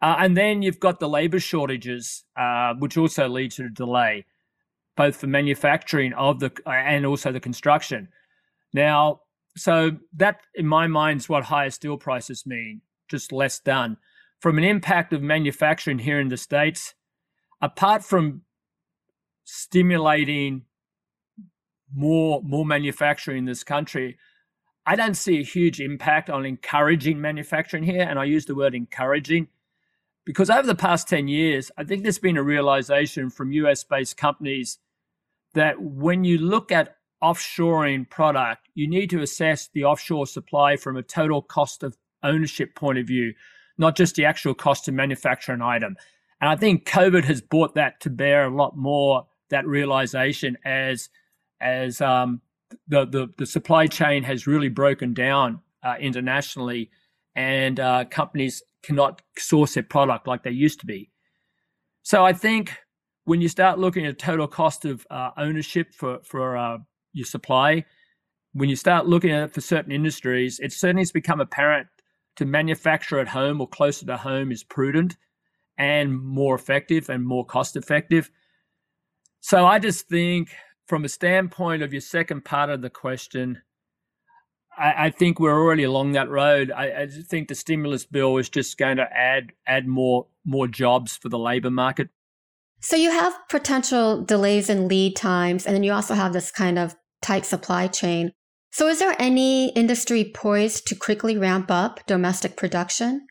Uh, 0.03 0.17
and 0.19 0.37
then 0.37 0.61
you've 0.61 0.81
got 0.81 1.01
the 1.01 1.09
labor 1.09 1.41
shortages, 1.41 2.25
uh, 2.37 2.75
which 2.75 2.97
also 2.99 3.29
lead 3.29 3.53
to 3.53 3.65
a 3.65 3.69
delay, 3.71 4.27
both 4.97 5.17
for 5.17 5.27
manufacturing 5.27 6.13
of 6.13 6.41
the 6.41 6.53
and 6.67 7.07
also 7.07 7.33
the 7.33 7.41
construction. 7.41 8.09
Now, 8.75 9.21
so 9.57 9.93
that, 10.15 10.41
in 10.55 10.67
my 10.67 10.87
mind, 10.87 11.21
is 11.21 11.29
what 11.29 11.45
higher 11.45 11.71
steel 11.71 11.97
prices 11.97 12.45
mean, 12.47 12.83
just 13.09 13.33
less 13.33 13.59
done. 13.59 13.97
From 14.41 14.59
an 14.59 14.65
impact 14.65 15.13
of 15.13 15.23
manufacturing 15.23 15.99
here 15.99 16.21
in 16.21 16.29
the 16.29 16.37
States, 16.37 16.95
apart 17.61 18.05
from 18.05 18.43
stimulating 19.45 20.63
more 21.95 22.43
more 22.43 22.67
manufacturing 22.67 23.39
in 23.39 23.45
this 23.47 23.65
country, 23.65 24.19
I 24.85 24.95
don't 24.95 25.17
see 25.17 25.41
a 25.41 25.45
huge 25.45 25.81
impact 25.81 26.29
on 26.29 26.45
encouraging 26.45 27.21
manufacturing 27.21 27.85
here. 27.85 28.03
And 28.03 28.19
I 28.19 28.25
use 28.25 28.45
the 28.45 28.55
word 28.55 28.75
encouraging 28.75 29.49
because 30.25 30.51
over 30.51 30.67
the 30.67 30.75
past 30.75 31.09
10 31.09 31.29
years, 31.29 31.71
I 31.79 31.85
think 31.85 32.03
there's 32.03 32.19
been 32.19 32.37
a 32.37 32.43
realization 32.43 33.31
from 33.31 33.53
US 33.53 33.85
based 33.85 34.17
companies 34.17 34.79
that 35.55 35.81
when 35.81 36.25
you 36.25 36.37
look 36.37 36.71
at 36.71 36.96
offshoring 37.23 38.09
product, 38.09 38.69
you 38.75 38.89
need 38.89 39.11
to 39.11 39.23
assess 39.23 39.69
the 39.73 39.85
offshore 39.85 40.27
supply 40.27 40.77
from 40.77 40.97
a 40.97 41.03
total 41.03 41.43
cost 41.43 41.83
of 41.83 41.97
ownership 42.23 42.75
point 42.75 42.99
of 42.99 43.07
view, 43.07 43.33
not 43.79 43.97
just 43.97 44.15
the 44.17 44.25
actual 44.25 44.55
cost 44.55 44.85
to 44.85 44.93
manufacture 44.93 45.53
an 45.53 45.63
item. 45.63 45.97
And 46.41 46.51
I 46.51 46.57
think 46.57 46.87
COVID 46.87 47.25
has 47.25 47.41
brought 47.41 47.75
that 47.75 48.01
to 48.01 48.11
bear 48.11 48.45
a 48.45 48.55
lot 48.55 48.77
more, 48.77 49.27
that 49.51 49.67
realization 49.67 50.59
as 50.65 51.09
as 51.61 52.01
um, 52.03 52.43
the, 52.89 53.07
the, 53.07 53.29
the 53.39 53.47
supply 53.47 53.87
chain 53.87 54.23
has 54.25 54.47
really 54.47 54.69
broken 54.69 55.15
down 55.15 55.61
uh, 55.83 55.95
internationally 55.99 56.91
and 57.35 57.81
uh, 57.81 58.05
companies 58.11 58.63
cannot 58.83 59.23
source 59.39 59.75
their 59.75 59.83
product 59.83 60.27
like 60.27 60.43
they 60.43 60.51
used 60.51 60.81
to 60.81 60.87
be. 60.87 61.11
So 62.03 62.25
I 62.25 62.33
think 62.35 62.77
when 63.25 63.41
you 63.41 63.49
start 63.49 63.79
looking 63.79 64.07
at 64.07 64.19
total 64.19 64.47
cost 64.47 64.85
of 64.85 65.07
uh, 65.11 65.31
ownership 65.37 65.95
for, 65.95 66.19
for 66.25 66.57
your 67.17 67.27
supply, 67.27 67.85
when 68.53 68.69
you 68.69 68.77
start 68.77 69.07
looking 69.07 69.31
at 69.31 69.45
it 69.45 69.55
for 69.55 69.61
certain 69.61 69.93
industries, 69.93 70.61
it 70.61 70.73
certainly 70.73 71.03
has 71.03 71.13
become 71.13 71.41
apparent 71.41 71.89
to 72.37 72.45
manufacture 72.45 73.19
at 73.19 73.29
home 73.29 73.61
or 73.61 73.69
closer 73.69 74.07
to 74.07 74.17
home 74.17 74.53
is 74.53 74.63
prudent 74.63 75.17
and 75.79 76.19
more 76.19 76.55
effective 76.55 77.09
and 77.09 77.27
more 77.27 77.45
cost 77.45 77.77
effective. 77.77 78.31
So 79.41 79.67
I 79.67 79.79
just 79.79 80.09
think, 80.09 80.51
from 80.87 81.05
a 81.05 81.09
standpoint 81.09 81.83
of 81.83 81.93
your 81.93 82.01
second 82.01 82.45
part 82.45 82.71
of 82.71 82.81
the 82.81 82.91
question, 82.91 83.63
I, 84.77 85.07
I 85.07 85.11
think 85.11 85.41
we're 85.41 85.59
already 85.59 85.85
along 85.85 86.13
that 86.13 86.29
road. 86.29 86.71
I, 86.71 87.03
I 87.03 87.07
think 87.07 87.49
the 87.49 87.55
stimulus 87.55 88.05
bill 88.05 88.37
is 88.39 88.49
just 88.49 88.79
going 88.79 88.97
to 88.99 89.09
add 89.13 89.53
add 89.67 89.87
more 89.87 90.27
more 90.45 90.69
jobs 90.69 91.17
for 91.17 91.29
the 91.29 91.39
labor 91.39 91.71
market. 91.71 92.09
So 92.81 92.97
you 92.97 93.11
have 93.11 93.35
potential 93.49 94.23
delays 94.23 94.71
in 94.71 94.89
lead 94.89 95.17
times, 95.17 95.67
and 95.67 95.75
then 95.75 95.83
you 95.83 95.93
also 95.93 96.15
have 96.15 96.33
this 96.33 96.51
kind 96.51 96.79
of 96.79 96.95
tight 97.27 97.45
supply 97.45 97.89
chain. 97.89 98.33
So, 98.71 98.89
is 98.89 98.99
there 98.99 99.17
any 99.19 99.71
industry 99.71 100.31
poised 100.35 100.87
to 100.87 100.95
quickly 100.95 101.37
ramp 101.37 101.71
up 101.71 102.07
domestic 102.07 102.57
production? 102.57 103.27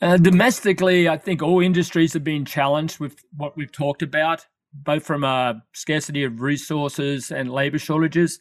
Uh, 0.00 0.16
domestically, 0.16 1.08
I 1.08 1.16
think 1.16 1.42
all 1.42 1.60
industries 1.60 2.16
are 2.16 2.20
being 2.20 2.44
challenged 2.44 2.98
with 2.98 3.24
what 3.36 3.56
we've 3.56 3.72
talked 3.72 4.02
about, 4.02 4.46
both 4.72 5.04
from 5.04 5.24
a 5.24 5.62
scarcity 5.72 6.24
of 6.24 6.40
resources 6.40 7.30
and 7.30 7.50
labor 7.50 7.78
shortages. 7.78 8.40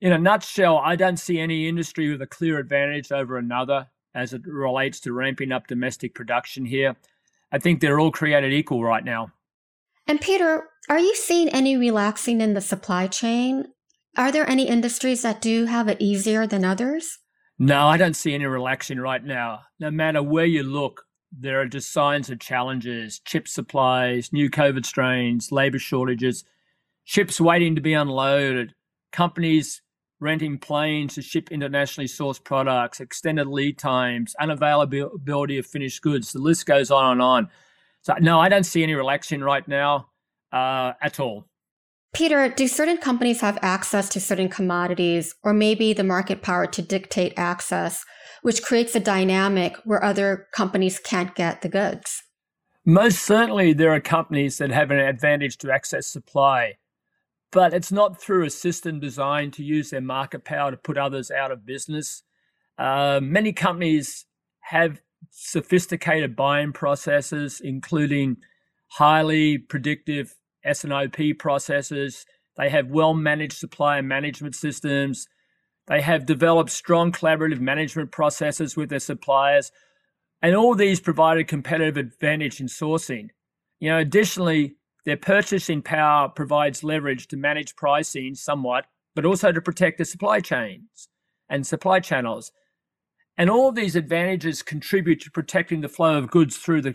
In 0.00 0.12
a 0.12 0.18
nutshell, 0.18 0.78
I 0.78 0.96
don't 0.96 1.18
see 1.18 1.38
any 1.38 1.68
industry 1.68 2.10
with 2.10 2.22
a 2.22 2.26
clear 2.26 2.58
advantage 2.58 3.12
over 3.12 3.36
another 3.36 3.88
as 4.14 4.32
it 4.32 4.42
relates 4.46 4.98
to 5.00 5.12
ramping 5.12 5.52
up 5.52 5.66
domestic 5.66 6.14
production 6.14 6.64
here. 6.64 6.96
I 7.52 7.58
think 7.58 7.80
they're 7.80 8.00
all 8.00 8.10
created 8.10 8.52
equal 8.52 8.82
right 8.82 9.04
now. 9.04 9.32
And 10.06 10.20
Peter, 10.20 10.68
are 10.88 10.98
you 10.98 11.14
seeing 11.14 11.50
any 11.50 11.76
relaxing 11.76 12.40
in 12.40 12.54
the 12.54 12.60
supply 12.60 13.06
chain? 13.06 13.66
Are 14.16 14.32
there 14.32 14.48
any 14.48 14.68
industries 14.68 15.22
that 15.22 15.40
do 15.40 15.66
have 15.66 15.88
it 15.88 16.00
easier 16.00 16.46
than 16.46 16.64
others? 16.64 17.18
No, 17.58 17.86
I 17.86 17.96
don't 17.96 18.16
see 18.16 18.34
any 18.34 18.46
relaxing 18.46 18.98
right 18.98 19.22
now. 19.22 19.60
No 19.78 19.90
matter 19.90 20.22
where 20.22 20.46
you 20.46 20.62
look, 20.62 21.04
there 21.30 21.60
are 21.60 21.66
just 21.66 21.92
signs 21.92 22.30
of 22.30 22.40
challenges 22.40 23.20
chip 23.24 23.46
supplies, 23.46 24.32
new 24.32 24.50
COVID 24.50 24.84
strains, 24.84 25.52
labor 25.52 25.78
shortages, 25.78 26.44
ships 27.04 27.40
waiting 27.40 27.74
to 27.76 27.80
be 27.80 27.92
unloaded, 27.92 28.74
companies 29.12 29.82
renting 30.20 30.58
planes 30.58 31.14
to 31.14 31.22
ship 31.22 31.50
internationally 31.50 32.06
sourced 32.06 32.42
products, 32.42 33.00
extended 33.00 33.46
lead 33.46 33.78
times, 33.78 34.34
unavailability 34.40 35.58
of 35.58 35.66
finished 35.66 36.02
goods. 36.02 36.32
The 36.32 36.38
list 36.38 36.66
goes 36.66 36.90
on 36.90 37.12
and 37.12 37.22
on. 37.22 37.48
So, 38.02 38.14
no, 38.20 38.38
I 38.38 38.48
don't 38.48 38.64
see 38.64 38.82
any 38.82 38.94
relaxing 38.94 39.40
right 39.40 39.66
now 39.66 40.08
uh, 40.52 40.92
at 41.02 41.20
all. 41.20 41.49
Peter, 42.12 42.48
do 42.48 42.66
certain 42.66 42.98
companies 42.98 43.40
have 43.40 43.58
access 43.62 44.08
to 44.08 44.20
certain 44.20 44.48
commodities 44.48 45.34
or 45.42 45.52
maybe 45.52 45.92
the 45.92 46.04
market 46.04 46.42
power 46.42 46.66
to 46.66 46.82
dictate 46.82 47.32
access, 47.36 48.04
which 48.42 48.62
creates 48.62 48.94
a 48.94 49.00
dynamic 49.00 49.76
where 49.84 50.02
other 50.02 50.48
companies 50.52 50.98
can't 50.98 51.34
get 51.34 51.62
the 51.62 51.68
goods? 51.68 52.22
Most 52.84 53.22
certainly, 53.22 53.72
there 53.72 53.92
are 53.94 54.00
companies 54.00 54.58
that 54.58 54.70
have 54.70 54.90
an 54.90 54.98
advantage 54.98 55.58
to 55.58 55.70
access 55.70 56.06
supply 56.06 56.76
but 57.50 57.74
it's 57.74 57.92
not 57.92 58.20
through 58.20 58.44
a 58.44 58.50
system 58.50 59.00
designed 59.00 59.52
to 59.54 59.64
use 59.64 59.90
their 59.90 60.00
market 60.00 60.44
power 60.44 60.70
to 60.70 60.76
put 60.76 60.96
others 60.96 61.30
out 61.30 61.50
of 61.50 61.66
business. 61.66 62.22
Uh, 62.78 63.20
many 63.22 63.52
companies 63.52 64.26
have 64.60 65.00
sophisticated 65.30 66.36
buying 66.36 66.72
processes, 66.72 67.60
including 67.62 68.36
highly 68.92 69.58
predictive 69.58 70.36
S&OP 70.64 71.16
processes. 71.38 72.26
They 72.56 72.68
have 72.70 72.88
well-managed 72.88 73.54
supplier 73.54 74.02
management 74.02 74.54
systems. 74.54 75.28
They 75.86 76.00
have 76.00 76.26
developed 76.26 76.70
strong 76.70 77.12
collaborative 77.12 77.60
management 77.60 78.12
processes 78.12 78.76
with 78.76 78.90
their 78.90 79.00
suppliers. 79.00 79.72
And 80.42 80.54
all 80.54 80.74
these 80.74 81.00
provide 81.00 81.38
a 81.38 81.44
competitive 81.44 81.96
advantage 81.96 82.60
in 82.60 82.66
sourcing. 82.66 83.30
You 83.78 83.90
know, 83.90 83.98
additionally, 83.98 84.76
their 85.04 85.16
purchasing 85.16 85.82
power 85.82 86.28
provides 86.28 86.84
leverage 86.84 87.28
to 87.28 87.36
manage 87.36 87.76
pricing 87.76 88.34
somewhat, 88.34 88.86
but 89.14 89.24
also 89.24 89.52
to 89.52 89.60
protect 89.60 89.98
the 89.98 90.04
supply 90.04 90.40
chains 90.40 91.08
and 91.48 91.66
supply 91.66 92.00
channels. 92.00 92.52
And 93.36 93.48
all 93.48 93.70
of 93.70 93.74
these 93.74 93.96
advantages 93.96 94.62
contribute 94.62 95.20
to 95.22 95.30
protecting 95.30 95.80
the 95.80 95.88
flow 95.88 96.18
of 96.18 96.30
goods 96.30 96.56
through 96.58 96.82
the 96.82 96.94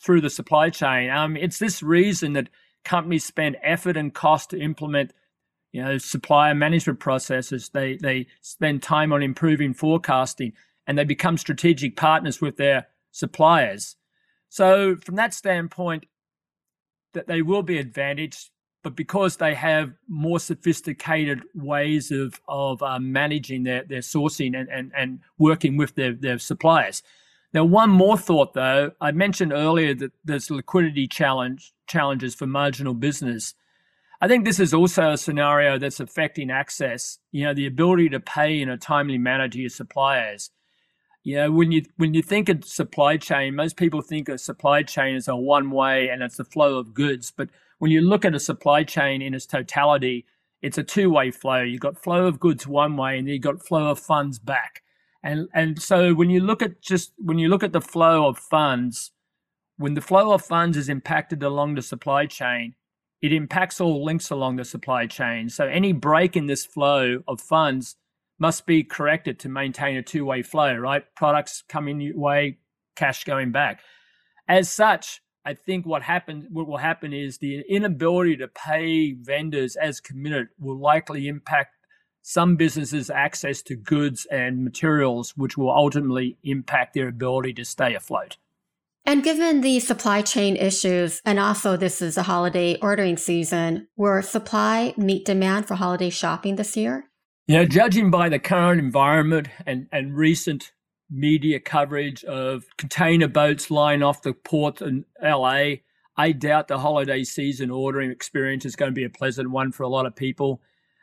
through 0.00 0.20
the 0.20 0.30
supply 0.30 0.70
chain. 0.70 1.10
Um, 1.10 1.36
it's 1.36 1.58
this 1.58 1.82
reason 1.82 2.34
that 2.34 2.48
companies 2.86 3.24
spend 3.24 3.56
effort 3.62 3.96
and 3.96 4.14
cost 4.14 4.50
to 4.50 4.60
implement, 4.60 5.12
you 5.72 5.82
know, 5.84 5.98
supplier 5.98 6.54
management 6.54 7.00
processes. 7.00 7.68
They 7.68 7.96
they 7.96 8.26
spend 8.40 8.82
time 8.82 9.12
on 9.12 9.22
improving 9.22 9.74
forecasting, 9.74 10.52
and 10.86 10.96
they 10.96 11.04
become 11.04 11.36
strategic 11.36 11.96
partners 11.96 12.40
with 12.40 12.56
their 12.56 12.86
suppliers. 13.10 13.96
So, 14.48 14.96
from 14.96 15.16
that 15.16 15.34
standpoint, 15.34 16.06
that 17.12 17.26
they 17.26 17.42
will 17.42 17.62
be 17.62 17.78
advantaged, 17.78 18.50
but 18.84 18.94
because 18.94 19.36
they 19.36 19.54
have 19.54 19.92
more 20.08 20.38
sophisticated 20.38 21.42
ways 21.54 22.10
of 22.10 22.40
of 22.48 22.82
um, 22.82 23.12
managing 23.12 23.64
their 23.64 23.82
their 23.82 24.00
sourcing 24.00 24.58
and 24.58 24.68
and, 24.68 24.92
and 24.96 25.20
working 25.38 25.76
with 25.76 25.96
their 25.96 26.14
their 26.14 26.38
suppliers. 26.38 27.02
Now, 27.56 27.64
one 27.64 27.88
more 27.88 28.18
thought 28.18 28.52
though, 28.52 28.92
I 29.00 29.12
mentioned 29.12 29.50
earlier 29.50 29.94
that 29.94 30.12
there's 30.22 30.50
liquidity 30.50 31.08
challenge 31.08 31.72
challenges 31.86 32.34
for 32.34 32.46
marginal 32.46 32.92
business. 32.92 33.54
I 34.20 34.28
think 34.28 34.44
this 34.44 34.60
is 34.60 34.74
also 34.74 35.12
a 35.12 35.16
scenario 35.16 35.78
that's 35.78 35.98
affecting 35.98 36.50
access, 36.50 37.18
you 37.32 37.44
know, 37.44 37.54
the 37.54 37.66
ability 37.66 38.10
to 38.10 38.20
pay 38.20 38.60
in 38.60 38.68
a 38.68 38.76
timely 38.76 39.16
manner 39.16 39.48
to 39.48 39.58
your 39.58 39.70
suppliers. 39.70 40.50
You 41.22 41.36
know, 41.36 41.50
when 41.50 41.72
you 41.72 41.86
when 41.96 42.12
you 42.12 42.20
think 42.20 42.50
of 42.50 42.62
supply 42.66 43.16
chain, 43.16 43.56
most 43.56 43.78
people 43.78 44.02
think 44.02 44.28
of 44.28 44.38
supply 44.38 44.82
chain 44.82 45.16
as 45.16 45.26
a 45.26 45.34
one 45.34 45.70
way 45.70 46.10
and 46.10 46.22
it's 46.22 46.36
the 46.36 46.44
flow 46.44 46.76
of 46.76 46.92
goods. 46.92 47.32
But 47.34 47.48
when 47.78 47.90
you 47.90 48.02
look 48.02 48.26
at 48.26 48.34
a 48.34 48.38
supply 48.38 48.84
chain 48.84 49.22
in 49.22 49.32
its 49.32 49.46
totality, 49.46 50.26
it's 50.60 50.76
a 50.76 50.82
two 50.82 51.08
way 51.08 51.30
flow. 51.30 51.62
You've 51.62 51.80
got 51.80 51.96
flow 51.96 52.26
of 52.26 52.38
goods 52.38 52.66
one 52.66 52.98
way, 52.98 53.16
and 53.16 53.26
then 53.26 53.32
you've 53.32 53.42
got 53.42 53.64
flow 53.64 53.88
of 53.92 53.98
funds 53.98 54.38
back. 54.38 54.82
And 55.26 55.48
and 55.52 55.82
so 55.82 56.14
when 56.14 56.30
you 56.30 56.40
look 56.40 56.62
at 56.62 56.80
just 56.80 57.12
when 57.18 57.36
you 57.38 57.48
look 57.48 57.64
at 57.64 57.72
the 57.72 57.80
flow 57.80 58.28
of 58.28 58.38
funds, 58.38 59.10
when 59.76 59.94
the 59.94 60.00
flow 60.00 60.32
of 60.32 60.42
funds 60.42 60.76
is 60.76 60.88
impacted 60.88 61.42
along 61.42 61.74
the 61.74 61.82
supply 61.82 62.26
chain, 62.26 62.76
it 63.20 63.32
impacts 63.32 63.80
all 63.80 64.04
links 64.04 64.30
along 64.30 64.54
the 64.54 64.64
supply 64.64 65.08
chain. 65.08 65.48
So 65.48 65.66
any 65.66 65.92
break 65.92 66.36
in 66.36 66.46
this 66.46 66.64
flow 66.64 67.24
of 67.26 67.40
funds 67.40 67.96
must 68.38 68.66
be 68.66 68.84
corrected 68.84 69.40
to 69.40 69.48
maintain 69.48 69.96
a 69.96 70.02
two-way 70.02 70.42
flow, 70.42 70.76
right? 70.76 71.02
Products 71.16 71.64
coming 71.68 72.00
your 72.00 72.16
way, 72.16 72.58
cash 72.94 73.24
going 73.24 73.50
back. 73.50 73.80
As 74.46 74.70
such, 74.70 75.22
I 75.44 75.54
think 75.54 75.86
what 75.86 76.02
happened, 76.02 76.46
what 76.50 76.68
will 76.68 76.76
happen 76.76 77.12
is 77.12 77.38
the 77.38 77.64
inability 77.68 78.36
to 78.36 78.46
pay 78.46 79.14
vendors 79.14 79.74
as 79.74 80.00
committed 80.00 80.48
will 80.60 80.78
likely 80.78 81.26
impact 81.26 81.75
some 82.28 82.56
businesses' 82.56 83.08
access 83.08 83.62
to 83.62 83.76
goods 83.76 84.26
and 84.32 84.64
materials, 84.64 85.32
which 85.36 85.56
will 85.56 85.70
ultimately 85.70 86.36
impact 86.42 86.92
their 86.92 87.06
ability 87.06 87.52
to 87.52 87.64
stay 87.64 87.94
afloat. 87.94 88.36
And 89.04 89.22
given 89.22 89.60
the 89.60 89.78
supply 89.78 90.22
chain 90.22 90.56
issues, 90.56 91.22
and 91.24 91.38
also 91.38 91.76
this 91.76 92.02
is 92.02 92.18
a 92.18 92.24
holiday 92.24 92.76
ordering 92.82 93.16
season, 93.16 93.86
will 93.96 94.22
supply 94.22 94.92
meet 94.96 95.24
demand 95.24 95.68
for 95.68 95.76
holiday 95.76 96.10
shopping 96.10 96.56
this 96.56 96.76
year? 96.76 97.04
You 97.46 97.58
know, 97.58 97.64
judging 97.64 98.10
by 98.10 98.28
the 98.28 98.40
current 98.40 98.80
environment 98.80 99.46
and, 99.64 99.86
and 99.92 100.16
recent 100.16 100.72
media 101.08 101.60
coverage 101.60 102.24
of 102.24 102.64
container 102.76 103.28
boats 103.28 103.70
lying 103.70 104.02
off 104.02 104.22
the 104.22 104.32
port 104.32 104.82
in 104.82 105.04
LA, 105.22 105.76
I 106.16 106.32
doubt 106.32 106.66
the 106.66 106.78
holiday 106.78 107.22
season 107.22 107.70
ordering 107.70 108.10
experience 108.10 108.64
is 108.64 108.74
going 108.74 108.90
to 108.90 108.96
be 108.96 109.04
a 109.04 109.10
pleasant 109.10 109.52
one 109.52 109.70
for 109.70 109.84
a 109.84 109.88
lot 109.88 110.06
of 110.06 110.16
people, 110.16 110.60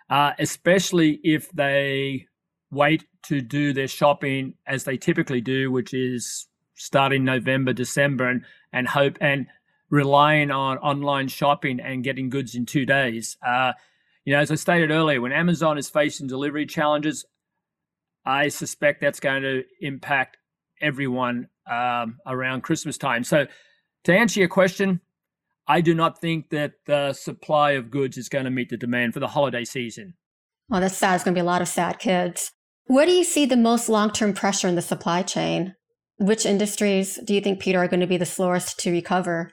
uh, 0.10 0.32
especially 0.40 1.20
if 1.24 1.52
they 1.52 2.28
wait 2.72 3.06
to 3.24 3.42
do 3.42 3.74
their 3.74 3.88
shopping 3.88 4.56
as 4.68 4.84
they 4.84 4.98
typically 4.98 5.42
do, 5.42 5.72
which 5.72 5.94
is 5.94 6.48
starting 6.76 7.24
November, 7.24 7.74
December, 7.74 8.28
and, 8.28 8.46
and 8.72 8.88
hope 8.88 9.18
and 9.22 9.48
relying 9.90 10.50
on 10.52 10.78
online 10.80 11.28
shopping 11.28 11.80
and 11.80 12.04
getting 12.04 12.30
goods 12.30 12.56
in 12.56 12.66
two 12.66 12.86
days. 12.86 13.38
Uh, 13.46 13.74
you 14.26 14.34
know, 14.34 14.40
as 14.40 14.52
I 14.52 14.56
stated 14.56 14.90
earlier, 14.90 15.22
when 15.22 15.32
Amazon 15.32 15.78
is 15.78 15.90
facing 15.90 16.28
delivery 16.28 16.66
challenges, 16.66 17.26
I 18.26 18.48
suspect 18.48 19.02
that's 19.02 19.20
going 19.20 19.44
to 19.44 19.64
impact 19.82 20.38
everyone 20.82 21.50
um, 21.70 22.20
around 22.26 22.62
Christmas 22.64 22.98
time. 22.98 23.24
So, 23.24 23.48
to 24.06 24.14
answer 24.14 24.40
your 24.40 24.50
question, 24.50 25.02
I 25.68 25.82
do 25.82 25.94
not 25.96 26.20
think 26.20 26.50
that 26.50 26.74
the 26.86 27.14
supply 27.14 27.72
of 27.72 27.90
goods 27.90 28.18
is 28.18 28.30
going 28.30 28.46
to 28.46 28.52
meet 28.52 28.70
the 28.70 28.78
demand 28.78 29.14
for 29.14 29.20
the 29.20 29.28
holiday 29.28 29.64
season. 29.64 30.16
Well, 30.70 30.82
that's 30.82 30.98
sad. 30.98 31.16
It's 31.16 31.24
going 31.24 31.36
to 31.36 31.40
be 31.40 31.44
a 31.44 31.46
lot 31.46 31.62
of 31.62 31.68
sad 31.68 32.00
kids. 32.00 32.52
Where 32.86 33.06
do 33.06 33.12
you 33.12 33.24
see 33.24 33.46
the 33.46 33.58
most 33.58 33.88
long 33.88 34.12
term 34.12 34.34
pressure 34.34 34.68
in 34.68 34.76
the 34.76 34.82
supply 34.82 35.22
chain? 35.22 35.76
Which 36.18 36.46
industries 36.46 37.20
do 37.24 37.34
you 37.34 37.42
think, 37.42 37.60
Peter, 37.60 37.80
are 37.80 37.88
going 37.88 38.02
to 38.02 38.08
be 38.08 38.18
the 38.18 38.26
slowest 38.26 38.80
to 38.80 38.92
recover? 38.92 39.52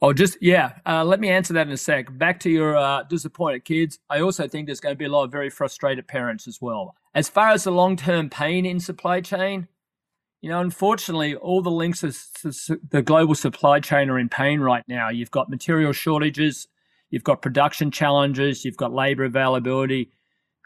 Oh, 0.00 0.12
just 0.12 0.36
yeah. 0.40 0.72
Uh, 0.84 1.04
let 1.04 1.20
me 1.20 1.28
answer 1.28 1.54
that 1.54 1.68
in 1.68 1.72
a 1.72 1.76
sec. 1.76 2.16
Back 2.18 2.40
to 2.40 2.50
your 2.50 2.76
uh, 2.76 3.04
disappointed 3.04 3.64
kids. 3.64 3.98
I 4.10 4.20
also 4.20 4.48
think 4.48 4.66
there's 4.66 4.80
going 4.80 4.94
to 4.94 4.98
be 4.98 5.04
a 5.04 5.08
lot 5.08 5.24
of 5.24 5.30
very 5.30 5.48
frustrated 5.48 6.08
parents 6.08 6.48
as 6.48 6.60
well. 6.60 6.96
As 7.14 7.28
far 7.28 7.50
as 7.50 7.64
the 7.64 7.70
long-term 7.70 8.30
pain 8.30 8.66
in 8.66 8.80
supply 8.80 9.20
chain, 9.20 9.68
you 10.42 10.48
know, 10.48 10.60
unfortunately, 10.60 11.36
all 11.36 11.62
the 11.62 11.70
links 11.70 12.00
to 12.00 12.78
the 12.90 13.00
global 13.00 13.36
supply 13.36 13.78
chain 13.78 14.10
are 14.10 14.18
in 14.18 14.28
pain 14.28 14.60
right 14.60 14.82
now. 14.88 15.08
You've 15.08 15.30
got 15.30 15.48
material 15.48 15.92
shortages, 15.92 16.66
you've 17.10 17.22
got 17.22 17.42
production 17.42 17.92
challenges, 17.92 18.64
you've 18.64 18.76
got 18.76 18.92
labor 18.92 19.22
availability, 19.22 20.10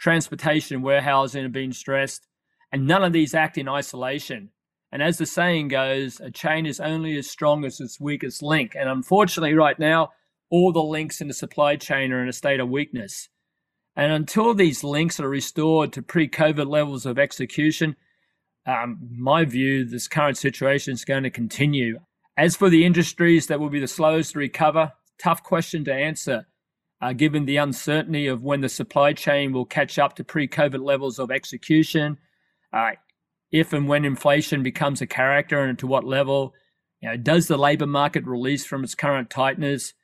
transportation 0.00 0.76
and 0.76 0.84
warehousing 0.84 1.44
are 1.44 1.50
being 1.50 1.72
stressed, 1.72 2.26
and 2.72 2.86
none 2.86 3.04
of 3.04 3.12
these 3.12 3.34
act 3.34 3.58
in 3.58 3.68
isolation. 3.68 4.48
And 4.92 5.02
as 5.02 5.18
the 5.18 5.26
saying 5.26 5.68
goes, 5.68 6.20
a 6.20 6.30
chain 6.30 6.64
is 6.64 6.80
only 6.80 7.18
as 7.18 7.28
strong 7.28 7.66
as 7.66 7.78
its 7.78 8.00
weakest 8.00 8.42
link. 8.42 8.74
And 8.74 8.88
unfortunately, 8.88 9.52
right 9.52 9.78
now, 9.78 10.12
all 10.48 10.72
the 10.72 10.82
links 10.82 11.20
in 11.20 11.28
the 11.28 11.34
supply 11.34 11.76
chain 11.76 12.12
are 12.12 12.22
in 12.22 12.28
a 12.28 12.32
state 12.32 12.60
of 12.60 12.70
weakness. 12.70 13.28
And 13.94 14.10
until 14.10 14.54
these 14.54 14.82
links 14.82 15.20
are 15.20 15.28
restored 15.28 15.92
to 15.92 16.02
pre 16.02 16.28
COVID 16.28 16.66
levels 16.66 17.04
of 17.04 17.18
execution, 17.18 17.96
um, 18.66 18.98
my 19.10 19.44
view, 19.44 19.84
this 19.84 20.08
current 20.08 20.36
situation 20.36 20.92
is 20.92 21.04
going 21.04 21.22
to 21.22 21.30
continue. 21.30 22.00
As 22.36 22.56
for 22.56 22.68
the 22.68 22.84
industries 22.84 23.46
that 23.46 23.60
will 23.60 23.70
be 23.70 23.80
the 23.80 23.86
slowest 23.86 24.32
to 24.32 24.38
recover, 24.38 24.92
tough 25.18 25.42
question 25.42 25.84
to 25.84 25.94
answer, 25.94 26.46
uh, 27.00 27.12
given 27.12 27.46
the 27.46 27.56
uncertainty 27.56 28.26
of 28.26 28.42
when 28.42 28.60
the 28.60 28.68
supply 28.68 29.12
chain 29.12 29.52
will 29.52 29.64
catch 29.64 29.98
up 29.98 30.16
to 30.16 30.24
pre 30.24 30.48
COVID 30.48 30.82
levels 30.82 31.18
of 31.18 31.30
execution. 31.30 32.18
Uh, 32.72 32.92
if 33.52 33.72
and 33.72 33.88
when 33.88 34.04
inflation 34.04 34.62
becomes 34.62 35.00
a 35.00 35.06
character 35.06 35.60
and 35.60 35.78
to 35.78 35.86
what 35.86 36.04
level. 36.04 36.54
You 37.00 37.10
know, 37.10 37.16
does 37.16 37.46
the 37.46 37.56
labor 37.56 37.86
market 37.86 38.24
release 38.24 38.64
from 38.64 38.82
its 38.82 38.94
current 38.94 39.30
tightness? 39.30 39.94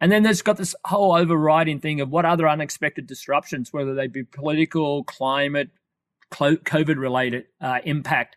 And 0.00 0.10
then 0.10 0.22
there's 0.22 0.42
got 0.42 0.56
this 0.56 0.74
whole 0.84 1.12
overriding 1.12 1.80
thing 1.80 2.00
of 2.00 2.08
what 2.08 2.24
other 2.24 2.48
unexpected 2.48 3.06
disruptions, 3.06 3.72
whether 3.72 3.94
they 3.94 4.06
be 4.06 4.24
political, 4.24 5.04
climate, 5.04 5.68
COVID 6.30 6.96
related, 6.96 7.46
uh, 7.60 7.80
impact 7.84 8.36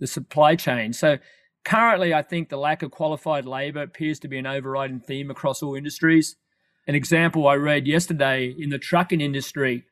the 0.00 0.06
supply 0.06 0.56
chain. 0.56 0.92
So 0.92 1.18
currently, 1.64 2.12
I 2.12 2.22
think 2.22 2.48
the 2.48 2.56
lack 2.56 2.82
of 2.82 2.90
qualified 2.90 3.44
labor 3.44 3.82
appears 3.82 4.18
to 4.20 4.28
be 4.28 4.38
an 4.38 4.46
overriding 4.46 5.00
theme 5.00 5.30
across 5.30 5.62
all 5.62 5.74
industries. 5.74 6.36
An 6.86 6.94
example 6.94 7.46
I 7.46 7.54
read 7.54 7.86
yesterday 7.86 8.54
in 8.58 8.70
the 8.70 8.78
trucking 8.78 9.20
industry, 9.20 9.84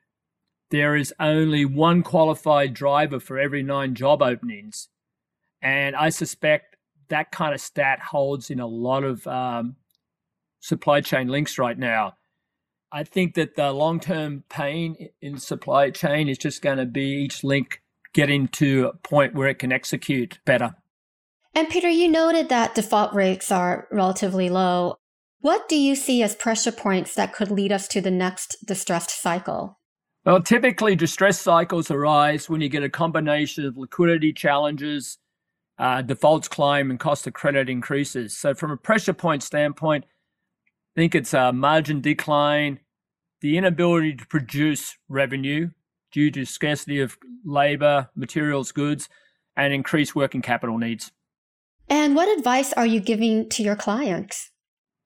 there 0.70 0.96
is 0.96 1.14
only 1.20 1.64
one 1.64 2.02
qualified 2.02 2.74
driver 2.74 3.20
for 3.20 3.38
every 3.38 3.62
nine 3.62 3.94
job 3.94 4.22
openings. 4.22 4.88
And 5.60 5.94
I 5.94 6.08
suspect 6.08 6.76
that 7.08 7.30
kind 7.30 7.54
of 7.54 7.60
stat 7.60 8.00
holds 8.00 8.50
in 8.50 8.58
a 8.58 8.66
lot 8.66 9.04
of 9.04 9.26
um, 9.26 9.76
supply 10.60 11.00
chain 11.00 11.28
links 11.28 11.58
right 11.58 11.78
now. 11.78 12.14
I 12.94 13.04
think 13.04 13.34
that 13.34 13.56
the 13.56 13.72
long 13.72 14.00
term 14.00 14.44
pain 14.50 15.08
in 15.22 15.38
supply 15.38 15.90
chain 15.90 16.28
is 16.28 16.36
just 16.36 16.60
going 16.60 16.76
to 16.76 16.84
be 16.84 17.24
each 17.24 17.42
link 17.42 17.80
getting 18.12 18.48
to 18.48 18.90
a 18.92 18.96
point 18.98 19.34
where 19.34 19.48
it 19.48 19.58
can 19.58 19.72
execute 19.72 20.38
better. 20.44 20.74
And 21.54 21.70
Peter, 21.70 21.88
you 21.88 22.08
noted 22.08 22.50
that 22.50 22.74
default 22.74 23.14
rates 23.14 23.50
are 23.50 23.88
relatively 23.90 24.50
low. 24.50 24.96
What 25.40 25.68
do 25.68 25.76
you 25.76 25.94
see 25.94 26.22
as 26.22 26.36
pressure 26.36 26.72
points 26.72 27.14
that 27.14 27.32
could 27.32 27.50
lead 27.50 27.72
us 27.72 27.88
to 27.88 28.00
the 28.00 28.10
next 28.10 28.56
distressed 28.66 29.10
cycle? 29.10 29.78
Well, 30.24 30.42
typically, 30.42 30.94
distress 30.94 31.40
cycles 31.40 31.90
arise 31.90 32.48
when 32.48 32.60
you 32.60 32.68
get 32.68 32.84
a 32.84 32.88
combination 32.88 33.64
of 33.66 33.76
liquidity 33.76 34.32
challenges, 34.32 35.18
uh, 35.78 36.02
defaults 36.02 36.46
climb, 36.46 36.90
and 36.90 37.00
cost 37.00 37.26
of 37.26 37.32
credit 37.32 37.68
increases. 37.68 38.36
So, 38.36 38.54
from 38.54 38.70
a 38.70 38.76
pressure 38.76 39.14
point 39.14 39.42
standpoint, 39.42 40.04
I 40.94 41.00
think 41.00 41.14
it's 41.14 41.32
a 41.32 41.52
margin 41.54 42.02
decline, 42.02 42.80
the 43.40 43.56
inability 43.56 44.14
to 44.16 44.26
produce 44.26 44.98
revenue 45.08 45.70
due 46.12 46.30
to 46.30 46.44
scarcity 46.44 47.00
of 47.00 47.16
labor, 47.46 48.10
materials, 48.14 48.72
goods, 48.72 49.08
and 49.56 49.72
increased 49.72 50.14
working 50.14 50.42
capital 50.42 50.76
needs. 50.76 51.10
And 51.88 52.14
what 52.14 52.28
advice 52.36 52.74
are 52.74 52.84
you 52.84 53.00
giving 53.00 53.48
to 53.50 53.62
your 53.62 53.74
clients? 53.74 54.50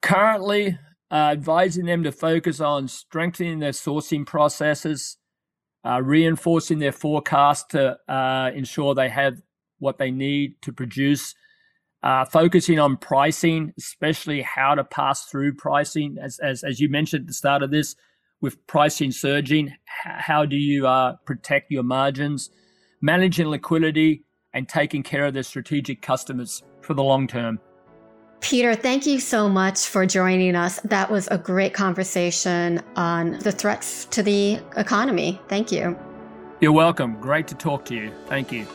Currently, 0.02 0.78
uh, 1.10 1.14
advising 1.14 1.86
them 1.86 2.02
to 2.02 2.10
focus 2.10 2.60
on 2.60 2.88
strengthening 2.88 3.60
their 3.60 3.70
sourcing 3.70 4.26
processes, 4.26 5.18
uh, 5.84 6.02
reinforcing 6.02 6.80
their 6.80 6.92
forecast 6.92 7.70
to 7.70 7.96
uh, 8.08 8.50
ensure 8.52 8.92
they 8.92 9.08
have 9.08 9.40
what 9.78 9.98
they 9.98 10.10
need 10.10 10.60
to 10.62 10.72
produce, 10.72 11.36
uh, 12.02 12.24
focusing 12.24 12.78
on 12.78 12.96
pricing, 12.96 13.72
especially 13.78 14.42
how 14.42 14.74
to 14.74 14.84
pass 14.84 15.26
through 15.26 15.54
pricing. 15.54 16.16
As, 16.22 16.38
as, 16.38 16.62
as 16.62 16.80
you 16.80 16.88
mentioned 16.88 17.22
at 17.22 17.26
the 17.26 17.34
start 17.34 17.62
of 17.62 17.70
this, 17.70 17.96
with 18.40 18.66
pricing 18.66 19.10
surging, 19.10 19.74
how 19.86 20.44
do 20.44 20.56
you 20.56 20.86
uh, 20.86 21.16
protect 21.24 21.70
your 21.70 21.82
margins, 21.82 22.50
managing 23.00 23.46
liquidity, 23.46 24.24
and 24.52 24.68
taking 24.68 25.02
care 25.02 25.26
of 25.26 25.34
their 25.34 25.42
strategic 25.42 26.02
customers 26.02 26.62
for 26.82 26.94
the 26.94 27.02
long 27.02 27.26
term? 27.26 27.58
Peter, 28.40 28.74
thank 28.74 29.06
you 29.06 29.18
so 29.18 29.48
much 29.48 29.86
for 29.86 30.06
joining 30.06 30.54
us. 30.54 30.78
That 30.80 31.10
was 31.10 31.26
a 31.28 31.38
great 31.38 31.72
conversation 31.72 32.80
on 32.94 33.38
the 33.38 33.50
threats 33.50 34.04
to 34.06 34.22
the 34.22 34.60
economy. 34.76 35.40
Thank 35.48 35.72
you. 35.72 35.98
You're 36.60 36.72
welcome. 36.72 37.18
Great 37.20 37.48
to 37.48 37.54
talk 37.54 37.84
to 37.86 37.94
you. 37.94 38.12
Thank 38.26 38.52
you. 38.52 38.66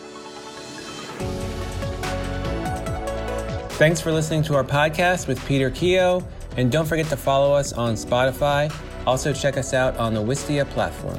Thanks 3.82 4.00
for 4.00 4.12
listening 4.12 4.44
to 4.44 4.54
our 4.54 4.64
podcast 4.64 5.28
with 5.28 5.44
Peter 5.48 5.72
Keogh. 5.72 6.24
And 6.56 6.72
don't 6.72 6.86
forget 6.86 7.08
to 7.08 7.18
follow 7.18 7.52
us 7.52 7.74
on 7.74 7.96
Spotify. 7.96 8.72
Also, 9.08 9.34
check 9.34 9.58
us 9.58 9.74
out 9.74 9.98
on 9.98 10.14
the 10.14 10.22
Wistia 10.22 10.70
platform. 10.70 11.18